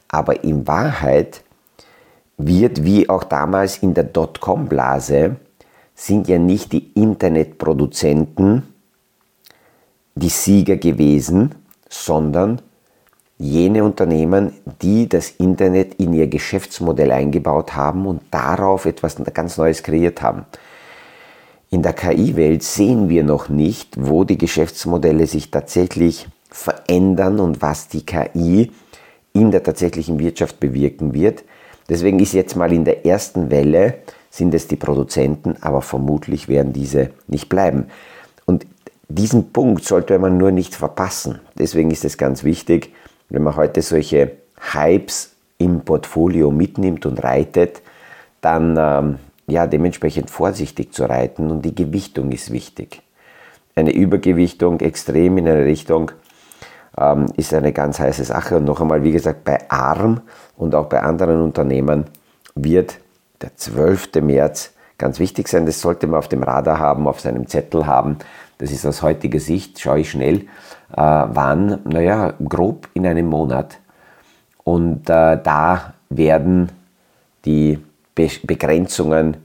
Aber 0.08 0.42
in 0.42 0.66
Wahrheit 0.66 1.44
wird, 2.38 2.84
wie 2.84 3.08
auch 3.08 3.22
damals 3.22 3.78
in 3.78 3.94
der 3.94 4.04
Dotcom-Blase, 4.04 5.36
sind 5.94 6.26
ja 6.26 6.38
nicht 6.38 6.72
die 6.72 6.90
Internetproduzenten 6.94 8.64
die 10.16 10.28
Sieger 10.28 10.76
gewesen, 10.76 11.54
sondern 11.88 12.62
jene 13.38 13.84
Unternehmen, 13.84 14.52
die 14.80 15.08
das 15.08 15.30
Internet 15.30 15.94
in 15.94 16.12
ihr 16.14 16.26
Geschäftsmodell 16.26 17.12
eingebaut 17.12 17.74
haben 17.74 18.06
und 18.06 18.22
darauf 18.30 18.86
etwas 18.86 19.16
ganz 19.34 19.58
Neues 19.58 19.82
kreiert 19.82 20.22
haben. 20.22 20.46
In 21.70 21.82
der 21.82 21.92
KI-Welt 21.92 22.62
sehen 22.62 23.08
wir 23.08 23.24
noch 23.24 23.48
nicht, 23.48 23.94
wo 23.98 24.24
die 24.24 24.38
Geschäftsmodelle 24.38 25.26
sich 25.26 25.50
tatsächlich 25.50 26.28
verändern 26.50 27.40
und 27.40 27.60
was 27.60 27.88
die 27.88 28.06
KI 28.06 28.70
in 29.32 29.50
der 29.50 29.62
tatsächlichen 29.62 30.18
Wirtschaft 30.18 30.58
bewirken 30.60 31.12
wird. 31.12 31.44
Deswegen 31.88 32.18
ist 32.20 32.32
jetzt 32.32 32.56
mal 32.56 32.72
in 32.72 32.84
der 32.84 33.04
ersten 33.04 33.50
Welle 33.50 33.98
sind 34.30 34.54
es 34.54 34.68
die 34.68 34.76
Produzenten, 34.76 35.56
aber 35.60 35.82
vermutlich 35.82 36.48
werden 36.48 36.72
diese 36.72 37.10
nicht 37.26 37.48
bleiben. 37.48 37.86
Und 38.44 38.66
diesen 39.08 39.52
Punkt 39.52 39.84
sollte 39.84 40.18
man 40.18 40.36
nur 40.36 40.50
nicht 40.50 40.74
verpassen. 40.74 41.40
Deswegen 41.58 41.90
ist 41.90 42.04
es 42.04 42.18
ganz 42.18 42.44
wichtig, 42.44 42.92
wenn 43.28 43.42
man 43.42 43.56
heute 43.56 43.82
solche 43.82 44.32
Hypes 44.72 45.32
im 45.58 45.80
Portfolio 45.80 46.50
mitnimmt 46.50 47.06
und 47.06 47.22
reitet, 47.22 47.82
dann 48.40 48.76
ähm, 48.78 49.18
ja 49.46 49.66
dementsprechend 49.66 50.30
vorsichtig 50.30 50.92
zu 50.92 51.04
reiten 51.04 51.50
und 51.50 51.62
die 51.62 51.74
Gewichtung 51.74 52.32
ist 52.32 52.52
wichtig. 52.52 53.02
Eine 53.74 53.92
Übergewichtung 53.92 54.80
extrem 54.80 55.38
in 55.38 55.48
eine 55.48 55.64
Richtung 55.64 56.12
ähm, 56.98 57.26
ist 57.36 57.52
eine 57.52 57.72
ganz 57.72 58.00
heiße 58.00 58.24
Sache. 58.24 58.56
Und 58.56 58.64
noch 58.64 58.80
einmal, 58.80 59.02
wie 59.02 59.12
gesagt, 59.12 59.44
bei 59.44 59.70
ARM 59.70 60.22
und 60.56 60.74
auch 60.74 60.86
bei 60.86 61.02
anderen 61.02 61.42
Unternehmen 61.42 62.06
wird 62.54 62.98
der 63.42 63.54
12. 63.54 64.14
März 64.22 64.72
ganz 64.98 65.18
wichtig 65.18 65.48
sein. 65.48 65.66
Das 65.66 65.80
sollte 65.80 66.06
man 66.06 66.18
auf 66.18 66.28
dem 66.28 66.42
Radar 66.42 66.78
haben, 66.78 67.06
auf 67.06 67.20
seinem 67.20 67.46
Zettel 67.46 67.86
haben. 67.86 68.16
Das 68.58 68.70
ist 68.70 68.86
aus 68.86 69.02
heutiger 69.02 69.40
Sicht, 69.40 69.78
schaue 69.78 70.00
ich 70.00 70.10
schnell, 70.10 70.40
äh, 70.40 70.44
wann, 70.96 71.80
naja, 71.84 72.34
grob 72.48 72.88
in 72.94 73.06
einem 73.06 73.26
Monat. 73.26 73.78
Und 74.64 75.10
äh, 75.10 75.38
da 75.42 75.94
werden 76.08 76.70
die 77.44 77.78
Be 78.14 78.30
Begrenzungen 78.44 79.36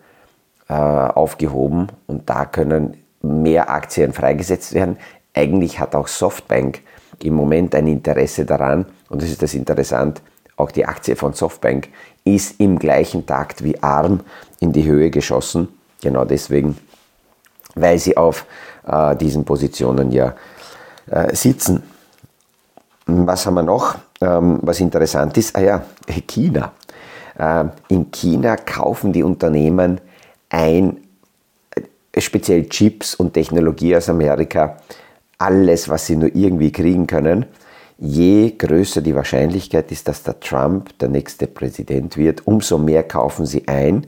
äh, 0.70 0.74
aufgehoben 0.74 1.88
und 2.08 2.30
da 2.30 2.46
können 2.46 2.96
mehr 3.22 3.70
Aktien 3.70 4.13
freigesetzt 4.13 4.74
werden. 4.74 4.98
Eigentlich 5.34 5.80
hat 5.80 5.94
auch 5.94 6.08
Softbank 6.08 6.80
im 7.22 7.36
Moment 7.36 7.75
ein 7.75 7.88
Interesse 7.88 8.46
daran, 8.46 8.86
und 9.10 9.22
das 9.22 9.30
ist 9.30 9.44
das 9.44 9.53
interessant, 9.53 10.22
auch 10.56 10.72
die 10.72 10.86
Aktie 10.86 11.15
von 11.15 11.34
Softbank 11.34 11.89
ist 12.24 12.60
im 12.60 12.80
gleichen 12.80 13.25
Takt 13.25 13.63
wie 13.63 13.82
ARM 13.82 14.22
in 14.60 14.72
die 14.72 14.86
Höhe 14.86 15.10
geschossen. 15.10 15.68
Genau 16.01 16.24
deswegen, 16.24 16.77
weil 17.75 18.00
sie 18.00 18.15
auf 18.15 18.46
äh, 18.86 19.16
diesen 19.16 19.46
Positionen 19.46 20.12
ja 20.12 20.34
äh, 21.10 21.36
sitzen. 21.36 21.84
Was 23.06 23.46
haben 23.46 23.56
wir 23.56 23.64
noch? 23.64 23.96
Ähm, 24.22 24.60
was 24.62 24.80
interessant 24.80 25.38
ist, 25.38 25.56
ah 25.56 25.62
ja, 25.62 25.84
China. 26.28 26.72
Äh, 27.38 27.66
in 27.90 28.12
China 28.12 28.56
kaufen 28.56 29.12
die 29.12 29.24
Unternehmen 29.24 30.00
ein, 30.50 30.98
äh, 31.76 32.22
speziell 32.22 32.70
Chips 32.70 33.16
und 33.16 33.34
Technologie 33.34 33.96
aus 33.96 34.10
Amerika, 34.10 34.78
alles, 35.38 35.90
was 35.90 36.06
sie 36.06 36.16
nur 36.16 36.34
irgendwie 36.36 36.72
kriegen 36.72 37.08
können. 37.08 37.46
Je 37.98 38.52
größer 38.58 39.02
die 39.02 39.16
Wahrscheinlichkeit 39.16 39.92
ist, 39.92 40.08
dass 40.08 40.24
der 40.24 40.40
Trump 40.40 40.98
der 41.00 41.10
nächste 41.10 41.48
Präsident 41.48 42.18
wird, 42.18 42.48
umso 42.48 42.78
mehr 42.78 43.04
kaufen 43.04 43.46
sie 43.46 43.68
ein 43.68 44.08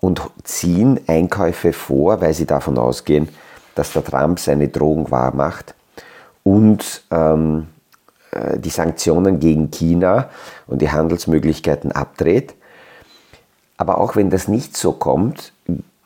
und 0.00 0.22
ziehen 0.44 1.00
Einkäufe 1.06 1.72
vor, 1.72 2.20
weil 2.20 2.34
sie 2.34 2.46
davon 2.46 2.78
ausgehen, 2.78 3.28
dass 3.74 3.92
der 3.92 4.04
Trump 4.04 4.38
seine 4.38 4.68
Drohung 4.68 5.10
wahr 5.10 5.34
macht 5.34 5.74
und 6.42 7.02
ähm, 7.10 7.68
äh, 8.32 8.58
die 8.58 8.70
Sanktionen 8.70 9.40
gegen 9.40 9.70
China 9.70 10.30
und 10.66 10.82
die 10.82 10.90
Handelsmöglichkeiten 10.90 11.92
abdreht. 11.92 12.54
Aber 13.76 13.98
auch 13.98 14.16
wenn 14.16 14.30
das 14.30 14.48
nicht 14.48 14.76
so 14.76 14.92
kommt, 14.92 15.52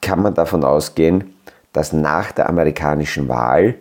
kann 0.00 0.22
man 0.22 0.34
davon 0.34 0.64
ausgehen, 0.64 1.34
dass 1.72 1.92
nach 1.92 2.30
der 2.32 2.48
amerikanischen 2.48 3.28
Wahl 3.28 3.74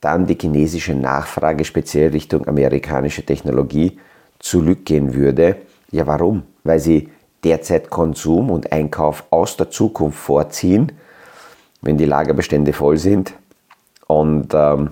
dann 0.00 0.26
die 0.26 0.36
chinesische 0.40 0.94
Nachfrage 0.94 1.64
speziell 1.64 2.10
Richtung 2.10 2.46
amerikanische 2.46 3.24
Technologie 3.24 3.98
zurückgehen 4.38 5.14
würde. 5.14 5.56
Ja, 5.90 6.06
warum? 6.06 6.42
Weil 6.64 6.78
sie 6.78 7.08
derzeit 7.44 7.90
Konsum 7.90 8.50
und 8.50 8.72
Einkauf 8.72 9.24
aus 9.30 9.56
der 9.56 9.70
Zukunft 9.70 10.18
vorziehen, 10.18 10.92
wenn 11.82 11.96
die 11.96 12.04
Lagerbestände 12.04 12.72
voll 12.72 12.96
sind. 12.96 13.34
Und 14.06 14.54
ähm, 14.54 14.90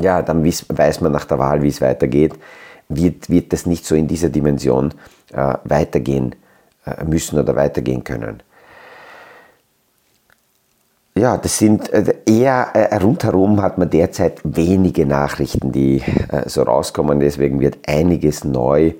ja, 0.00 0.22
dann 0.22 0.44
weiß 0.44 1.00
man 1.00 1.12
nach 1.12 1.24
der 1.24 1.38
Wahl, 1.38 1.62
wie 1.62 1.68
es 1.68 1.80
weitergeht. 1.80 2.34
Wird, 2.88 3.30
wird 3.30 3.52
das 3.52 3.66
nicht 3.66 3.86
so 3.86 3.94
in 3.94 4.08
dieser 4.08 4.28
Dimension 4.28 4.92
äh, 5.32 5.54
weitergehen 5.64 6.34
äh, 6.84 7.04
müssen 7.04 7.38
oder 7.38 7.54
weitergehen 7.54 8.02
können 8.04 8.42
ja, 11.20 11.36
das 11.36 11.58
sind 11.58 11.92
äh, 11.92 12.14
eher 12.26 12.70
äh, 12.74 12.96
rundherum 12.96 13.60
hat 13.60 13.78
man 13.78 13.90
derzeit 13.90 14.40
wenige 14.44 15.06
Nachrichten, 15.06 15.72
die 15.72 16.02
äh, 16.30 16.48
so 16.48 16.62
rauskommen. 16.62 17.20
Deswegen 17.20 17.60
wird 17.60 17.78
einiges 17.86 18.44
neu 18.44 18.94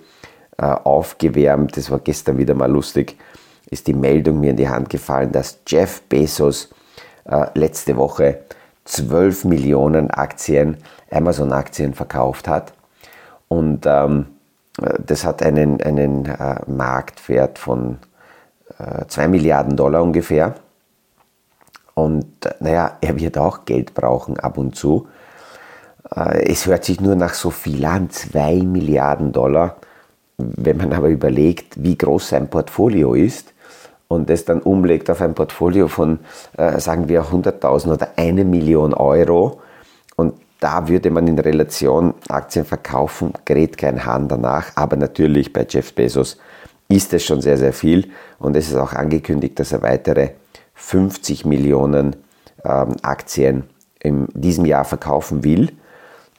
aufgewärmt. 0.59 1.74
Das 1.78 1.90
war 1.90 2.00
gestern 2.00 2.37
wieder 2.37 2.52
mal 2.52 2.70
lustig. 2.70 3.16
Ist 3.70 3.87
die 3.87 3.94
Meldung 3.94 4.40
mir 4.40 4.50
in 4.50 4.56
die 4.56 4.68
Hand 4.68 4.90
gefallen, 4.90 5.33
dass 5.33 5.61
Jeff 5.66 6.02
Bezos 6.02 6.70
letzte 7.54 7.96
Woche 7.96 8.40
12 8.85 9.44
Millionen 9.44 10.11
Aktien, 10.11 10.78
Amazon-Aktien 11.11 11.94
verkauft 11.94 12.48
hat. 12.48 12.72
Und 13.46 13.87
ähm, 13.87 14.26
das 15.06 15.24
hat 15.24 15.42
einen, 15.42 15.80
einen 15.80 16.28
Marktwert 16.66 17.59
von 17.59 17.98
2 19.06 19.28
Milliarden 19.28 19.76
Dollar 19.76 20.02
ungefähr. 20.02 20.54
Und 21.94 22.26
naja, 22.61 22.96
er 23.00 23.18
wird 23.18 23.37
auch 23.37 23.64
Geld 23.64 23.94
brauchen 23.94 24.38
ab 24.38 24.56
und 24.56 24.74
zu. 24.74 25.09
Äh, 26.14 26.50
es 26.50 26.66
hört 26.66 26.85
sich 26.85 27.00
nur 27.00 27.14
nach 27.14 27.35
so 27.35 27.50
viel 27.50 27.85
an, 27.85 28.11
2 28.11 28.62
Milliarden 28.62 29.33
Dollar. 29.33 29.76
Wenn 30.38 30.78
man 30.78 30.92
aber 30.92 31.09
überlegt, 31.09 31.83
wie 31.83 31.98
groß 31.98 32.30
sein 32.30 32.48
Portfolio 32.48 33.14
ist 33.14 33.52
und 34.11 34.29
es 34.29 34.44
dann 34.44 34.61
umlegt 34.61 35.09
auf 35.09 35.20
ein 35.20 35.35
Portfolio 35.35 35.87
von, 35.87 36.18
äh, 36.59 36.81
sagen 36.81 37.09
wir, 37.09 37.27
100.000 37.27 37.92
oder 37.92 38.09
eine 38.16 38.44
Million 38.44 38.92
Euro. 38.92 39.61
Und 40.16 40.35
da 40.59 40.88
würde 40.88 41.12
man 41.12 41.29
in 41.29 41.38
Relation 41.38 42.14
Aktien 42.29 42.64
verkaufen, 42.64 43.33
gerät 43.44 43.79
kein 43.79 44.05
Hahn 44.05 44.27
danach, 44.27 44.73
aber 44.75 44.96
natürlich 44.96 45.53
bei 45.53 45.64
Jeff 45.68 45.94
Bezos 45.94 46.38
ist 46.88 47.12
es 47.12 47.25
schon 47.25 47.40
sehr, 47.40 47.57
sehr 47.57 47.73
viel. 47.73 48.11
Und 48.40 48.57
es 48.57 48.68
ist 48.68 48.75
auch 48.75 48.94
angekündigt, 48.94 49.61
dass 49.61 49.70
er 49.70 49.83
weitere 49.83 50.31
50 50.75 51.44
Millionen 51.44 52.16
ähm, 52.64 52.96
Aktien 53.03 53.62
in 54.01 54.27
diesem 54.35 54.64
Jahr 54.64 54.85
verkaufen 54.85 55.44
will, 55.44 55.70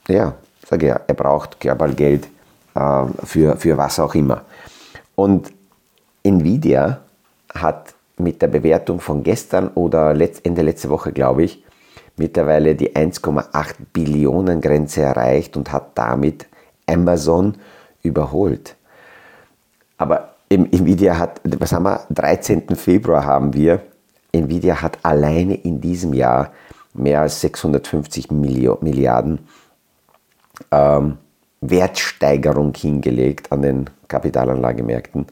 ja, 0.08 0.34
sage 0.68 0.88
ja, 0.88 1.00
er 1.06 1.14
braucht 1.14 1.58
Geld 1.58 2.28
äh, 2.74 3.04
für, 3.24 3.56
für 3.56 3.78
was 3.78 3.98
auch 3.98 4.14
immer. 4.14 4.42
Und 5.14 5.50
Nvidia 6.22 7.01
hat 7.54 7.94
mit 8.18 8.42
der 8.42 8.48
Bewertung 8.48 9.00
von 9.00 9.22
gestern 9.22 9.68
oder 9.68 10.10
Ende 10.10 10.62
letzte 10.62 10.90
Woche, 10.90 11.12
glaube 11.12 11.44
ich, 11.44 11.64
mittlerweile 12.16 12.74
die 12.74 12.94
1,8 12.94 13.74
Billionen 13.92 14.60
Grenze 14.60 15.02
erreicht 15.02 15.56
und 15.56 15.72
hat 15.72 15.92
damit 15.94 16.46
Amazon 16.86 17.56
überholt. 18.02 18.76
Aber 19.98 20.34
Nvidia 20.48 21.18
hat, 21.18 21.40
was 21.44 21.72
haben 21.72 21.84
wir, 21.84 22.00
13. 22.10 22.76
Februar 22.76 23.24
haben 23.24 23.54
wir, 23.54 23.80
Nvidia 24.32 24.82
hat 24.82 24.98
alleine 25.02 25.54
in 25.54 25.80
diesem 25.80 26.12
Jahr 26.12 26.52
mehr 26.94 27.22
als 27.22 27.40
650 27.40 28.30
Milliarden 28.30 29.46
ähm, 30.70 31.18
Wertsteigerung 31.60 32.74
hingelegt 32.74 33.52
an 33.52 33.62
den 33.62 33.90
Kapitalanlagemärkten. 34.08 35.26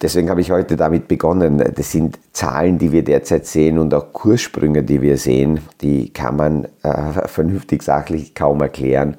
Deswegen 0.00 0.30
habe 0.30 0.40
ich 0.40 0.50
heute 0.50 0.76
damit 0.76 1.08
begonnen. 1.08 1.62
Das 1.74 1.90
sind 1.90 2.18
Zahlen, 2.32 2.78
die 2.78 2.92
wir 2.92 3.02
derzeit 3.02 3.46
sehen 3.46 3.78
und 3.78 3.92
auch 3.94 4.12
Kurssprünge, 4.12 4.84
die 4.84 5.02
wir 5.02 5.16
sehen, 5.18 5.60
die 5.80 6.12
kann 6.12 6.36
man 6.36 6.68
äh, 6.82 7.26
vernünftig 7.26 7.82
sachlich 7.82 8.34
kaum 8.34 8.60
erklären. 8.60 9.16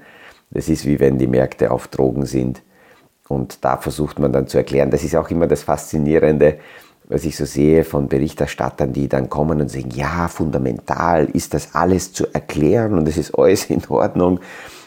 Das 0.51 0.69
ist 0.69 0.85
wie 0.85 0.99
wenn 0.99 1.17
die 1.17 1.27
Märkte 1.27 1.71
auf 1.71 1.87
Drogen 1.89 2.25
sind. 2.25 2.61
Und 3.27 3.63
da 3.63 3.77
versucht 3.77 4.19
man 4.19 4.33
dann 4.33 4.47
zu 4.47 4.57
erklären. 4.57 4.89
Das 4.89 5.03
ist 5.03 5.15
auch 5.15 5.29
immer 5.29 5.47
das 5.47 5.63
Faszinierende 5.63 6.57
was 7.09 7.25
ich 7.25 7.35
so 7.35 7.45
sehe 7.45 7.83
von 7.83 8.07
Berichterstattern, 8.07 8.93
die 8.93 9.09
dann 9.09 9.29
kommen 9.29 9.59
und 9.59 9.69
sagen, 9.69 9.89
ja, 9.95 10.27
fundamental 10.27 11.25
ist 11.25 11.55
das 11.55 11.73
alles 11.73 12.13
zu 12.13 12.27
erklären 12.31 12.93
und 12.93 13.07
es 13.07 13.17
ist 13.17 13.33
alles 13.37 13.65
in 13.65 13.81
Ordnung. 13.89 14.39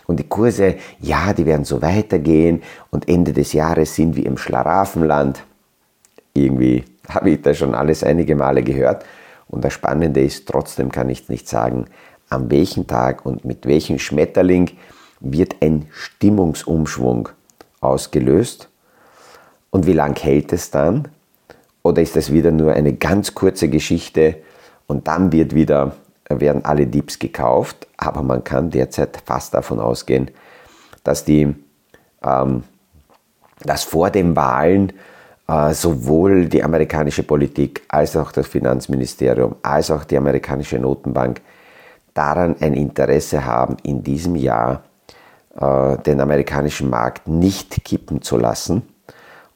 Und 0.06 0.20
die 0.20 0.28
Kurse, 0.28 0.76
ja, 1.00 1.32
die 1.32 1.46
werden 1.46 1.64
so 1.64 1.82
weitergehen 1.82 2.62
und 2.90 3.08
Ende 3.08 3.32
des 3.32 3.52
Jahres 3.52 3.96
sind 3.96 4.16
wir 4.16 4.24
im 4.24 4.38
Schlaraffenland. 4.38 5.44
Irgendwie 6.34 6.84
habe 7.08 7.30
ich 7.30 7.42
das 7.42 7.58
schon 7.58 7.74
alles 7.74 8.04
einige 8.04 8.36
Male 8.36 8.62
gehört. 8.62 9.04
Und 9.48 9.64
das 9.64 9.72
Spannende 9.72 10.22
ist, 10.22 10.48
trotzdem 10.48 10.90
kann 10.90 11.10
ich 11.10 11.28
nicht 11.28 11.48
sagen, 11.48 11.86
an 12.30 12.50
welchem 12.50 12.86
Tag 12.86 13.26
und 13.26 13.44
mit 13.44 13.66
welchem 13.66 13.98
Schmetterling 13.98 14.70
wird 15.20 15.56
ein 15.60 15.86
Stimmungsumschwung 15.92 17.28
ausgelöst. 17.80 18.68
Und 19.70 19.86
wie 19.86 19.92
lang 19.92 20.18
hält 20.18 20.52
es 20.52 20.70
dann? 20.70 21.08
Oder 21.82 22.02
ist 22.02 22.16
es 22.16 22.32
wieder 22.32 22.50
nur 22.50 22.72
eine 22.72 22.94
ganz 22.94 23.34
kurze 23.34 23.68
Geschichte 23.68 24.36
und 24.86 25.08
dann 25.08 25.32
wird 25.32 25.54
wieder, 25.54 25.96
werden 26.28 26.64
alle 26.64 26.86
Dips 26.86 27.18
gekauft? 27.18 27.86
Aber 27.96 28.22
man 28.22 28.44
kann 28.44 28.70
derzeit 28.70 29.22
fast 29.24 29.54
davon 29.54 29.80
ausgehen, 29.80 30.30
dass, 31.04 31.24
die, 31.24 31.54
ähm, 32.22 32.62
dass 33.64 33.84
vor 33.84 34.10
den 34.10 34.36
Wahlen 34.36 34.92
sowohl 35.46 36.46
die 36.46 36.62
amerikanische 36.62 37.24
Politik 37.24 37.82
als 37.88 38.16
auch 38.16 38.32
das 38.32 38.46
Finanzministerium 38.46 39.56
als 39.62 39.90
auch 39.90 40.04
die 40.04 40.16
amerikanische 40.16 40.78
Notenbank 40.78 41.40
daran 42.14 42.56
ein 42.60 42.74
Interesse 42.74 43.44
haben, 43.44 43.76
in 43.82 44.02
diesem 44.02 44.36
Jahr 44.36 44.84
äh, 45.58 45.98
den 45.98 46.20
amerikanischen 46.20 46.90
Markt 46.90 47.26
nicht 47.28 47.84
kippen 47.84 48.22
zu 48.22 48.36
lassen. 48.36 48.82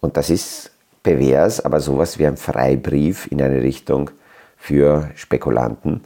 Und 0.00 0.16
das 0.16 0.30
ist 0.30 0.70
pervers, 1.02 1.64
aber 1.64 1.80
sowas 1.80 2.18
wie 2.18 2.26
ein 2.26 2.36
Freibrief 2.36 3.30
in 3.30 3.40
eine 3.40 3.62
Richtung 3.62 4.10
für 4.56 5.10
Spekulanten. 5.14 6.02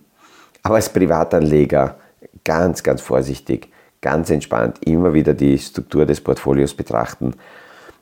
Aber 0.63 0.77
als 0.77 0.93
Privatanleger 0.93 1.97
ganz, 2.45 2.83
ganz 2.83 3.01
vorsichtig, 3.01 3.69
ganz 4.01 4.31
entspannt, 4.31 4.79
immer 4.85 5.15
wieder 5.15 5.35
die 5.35 5.59
Struktur 5.59 6.05
des 6.07 6.21
Portfolios 6.21 6.75
betrachten 6.75 7.35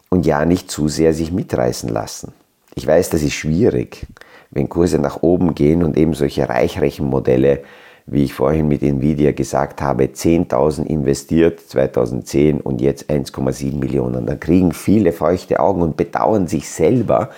und 0.09 0.27
ja 0.27 0.45
nicht 0.45 0.71
zu 0.71 0.89
sehr 0.89 1.15
sich 1.15 1.33
mitreißen 1.33 1.89
lassen. 1.89 2.33
Ich 2.75 2.87
weiß, 2.87 3.11
das 3.11 3.23
ist 3.23 3.35
schwierig, 3.35 4.07
wenn 4.51 4.69
Kurse 4.69 4.99
nach 4.99 5.23
oben 5.23 5.55
gehen 5.55 5.83
und 5.83 5.97
eben 5.97 6.15
solche 6.15 6.49
Reichrechenmodelle 6.49 7.63
wie 8.11 8.25
ich 8.25 8.33
vorhin 8.33 8.69
mit 8.69 8.83
Nvidia 8.83 9.33
gesagt 9.33 9.83
habe, 9.83 10.05
10.000 10.05 10.87
investiert 10.87 11.61
2010 11.61 12.61
und 12.61 12.81
jetzt 12.81 13.11
1,7 13.11 13.79
Millionen. 13.79 14.25
Da 14.25 14.35
kriegen 14.35 14.73
viele 14.73 15.13
feuchte 15.13 15.61
Augen 15.61 15.83
und 15.83 15.97
bedauern 15.97 16.47
sich 16.47 16.71
selber 16.71 17.31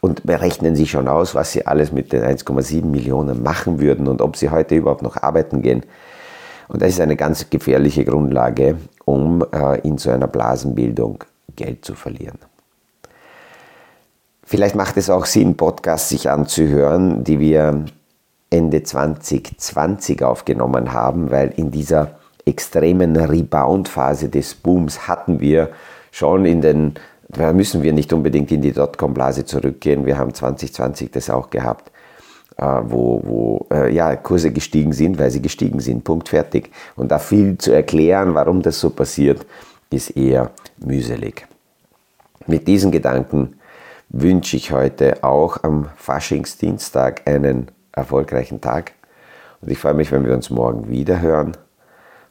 und 0.00 0.24
berechnen 0.24 0.74
sich 0.74 0.90
schon 0.90 1.06
aus, 1.06 1.34
was 1.34 1.52
sie 1.52 1.66
alles 1.66 1.92
mit 1.92 2.12
den 2.12 2.22
1,7 2.22 2.84
Millionen 2.84 3.42
machen 3.42 3.78
würden 3.78 4.08
und 4.08 4.22
ob 4.22 4.36
sie 4.36 4.48
heute 4.48 4.74
überhaupt 4.74 5.02
noch 5.02 5.18
arbeiten 5.18 5.60
gehen. 5.60 5.82
Und 6.68 6.80
das 6.80 6.90
ist 6.90 7.00
eine 7.00 7.16
ganz 7.16 7.50
gefährliche 7.50 8.04
Grundlage, 8.04 8.78
um 9.04 9.44
äh, 9.52 9.80
in 9.80 9.98
so 9.98 10.10
einer 10.10 10.28
Blasenbildung 10.28 11.24
Geld 11.60 11.84
zu 11.84 11.94
verlieren. 11.94 12.38
Vielleicht 14.42 14.74
macht 14.74 14.96
es 14.96 15.10
auch 15.10 15.26
Sinn, 15.26 15.56
Podcasts 15.56 16.08
sich 16.08 16.28
anzuhören, 16.30 17.22
die 17.22 17.38
wir 17.38 17.84
Ende 18.48 18.82
2020 18.82 20.24
aufgenommen 20.24 20.92
haben, 20.92 21.30
weil 21.30 21.52
in 21.56 21.70
dieser 21.70 22.18
extremen 22.46 23.14
Rebound-Phase 23.14 24.28
des 24.28 24.54
Booms 24.54 25.06
hatten 25.06 25.38
wir 25.40 25.68
schon 26.10 26.46
in 26.46 26.62
den, 26.62 26.94
da 27.28 27.52
müssen 27.52 27.82
wir 27.82 27.92
nicht 27.92 28.12
unbedingt 28.12 28.50
in 28.50 28.62
die 28.62 28.72
Dotcom-Blase 28.72 29.44
zurückgehen, 29.44 30.06
wir 30.06 30.18
haben 30.18 30.34
2020 30.34 31.10
das 31.12 31.30
auch 31.30 31.50
gehabt, 31.50 31.92
äh, 32.56 32.64
wo, 32.64 33.22
wo 33.22 33.66
äh, 33.72 33.94
ja, 33.94 34.16
Kurse 34.16 34.50
gestiegen 34.50 34.92
sind, 34.92 35.18
weil 35.18 35.30
sie 35.30 35.42
gestiegen 35.42 35.78
sind, 35.78 36.02
Punkt 36.02 36.30
fertig. 36.30 36.72
Und 36.96 37.12
da 37.12 37.20
viel 37.20 37.56
zu 37.58 37.70
erklären, 37.70 38.34
warum 38.34 38.62
das 38.62 38.80
so 38.80 38.90
passiert, 38.90 39.46
ist 39.90 40.16
eher 40.16 40.50
mühselig. 40.78 41.46
Mit 42.46 42.66
diesen 42.68 42.90
Gedanken 42.90 43.58
wünsche 44.08 44.56
ich 44.56 44.72
heute 44.72 45.22
auch 45.22 45.62
am 45.62 45.88
Faschingsdienstag 45.96 47.28
einen 47.28 47.70
erfolgreichen 47.92 48.60
Tag. 48.60 48.92
Und 49.60 49.70
ich 49.70 49.78
freue 49.78 49.94
mich, 49.94 50.10
wenn 50.10 50.24
wir 50.24 50.34
uns 50.34 50.50
morgen 50.50 50.88
wieder 50.88 51.20
hören. 51.20 51.56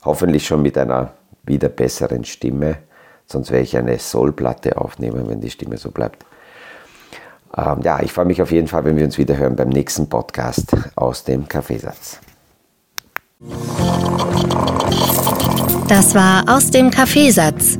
Hoffentlich 0.04 0.46
schon 0.46 0.62
mit 0.62 0.78
einer 0.78 1.12
wieder 1.44 1.70
besseren 1.70 2.24
Stimme. 2.24 2.78
Sonst 3.26 3.52
werde 3.52 3.64
ich 3.64 3.78
eine 3.78 4.00
Soulplatte 4.00 4.78
aufnehmen, 4.78 5.30
wenn 5.30 5.42
die 5.42 5.52
Stimme 5.52 5.78
so 5.78 5.92
bleibt. 5.92 6.26
Ähm, 7.56 7.82
ja, 7.84 8.02
ich 8.02 8.12
freue 8.12 8.26
mich 8.26 8.42
auf 8.42 8.52
jeden 8.52 8.68
Fall, 8.68 8.86
wenn 8.86 8.98
wir 8.98 9.06
uns 9.06 9.18
wieder 9.18 9.38
hören 9.38 9.56
beim 9.56 9.70
nächsten 9.70 10.10
Podcast 10.10 10.76
aus 10.96 11.24
dem 11.24 11.48
Kaffeesatz. 11.48 12.20
Das 15.88 16.14
war 16.14 16.44
aus 16.48 16.70
dem 16.70 16.92
Kaffeesatz, 16.92 17.80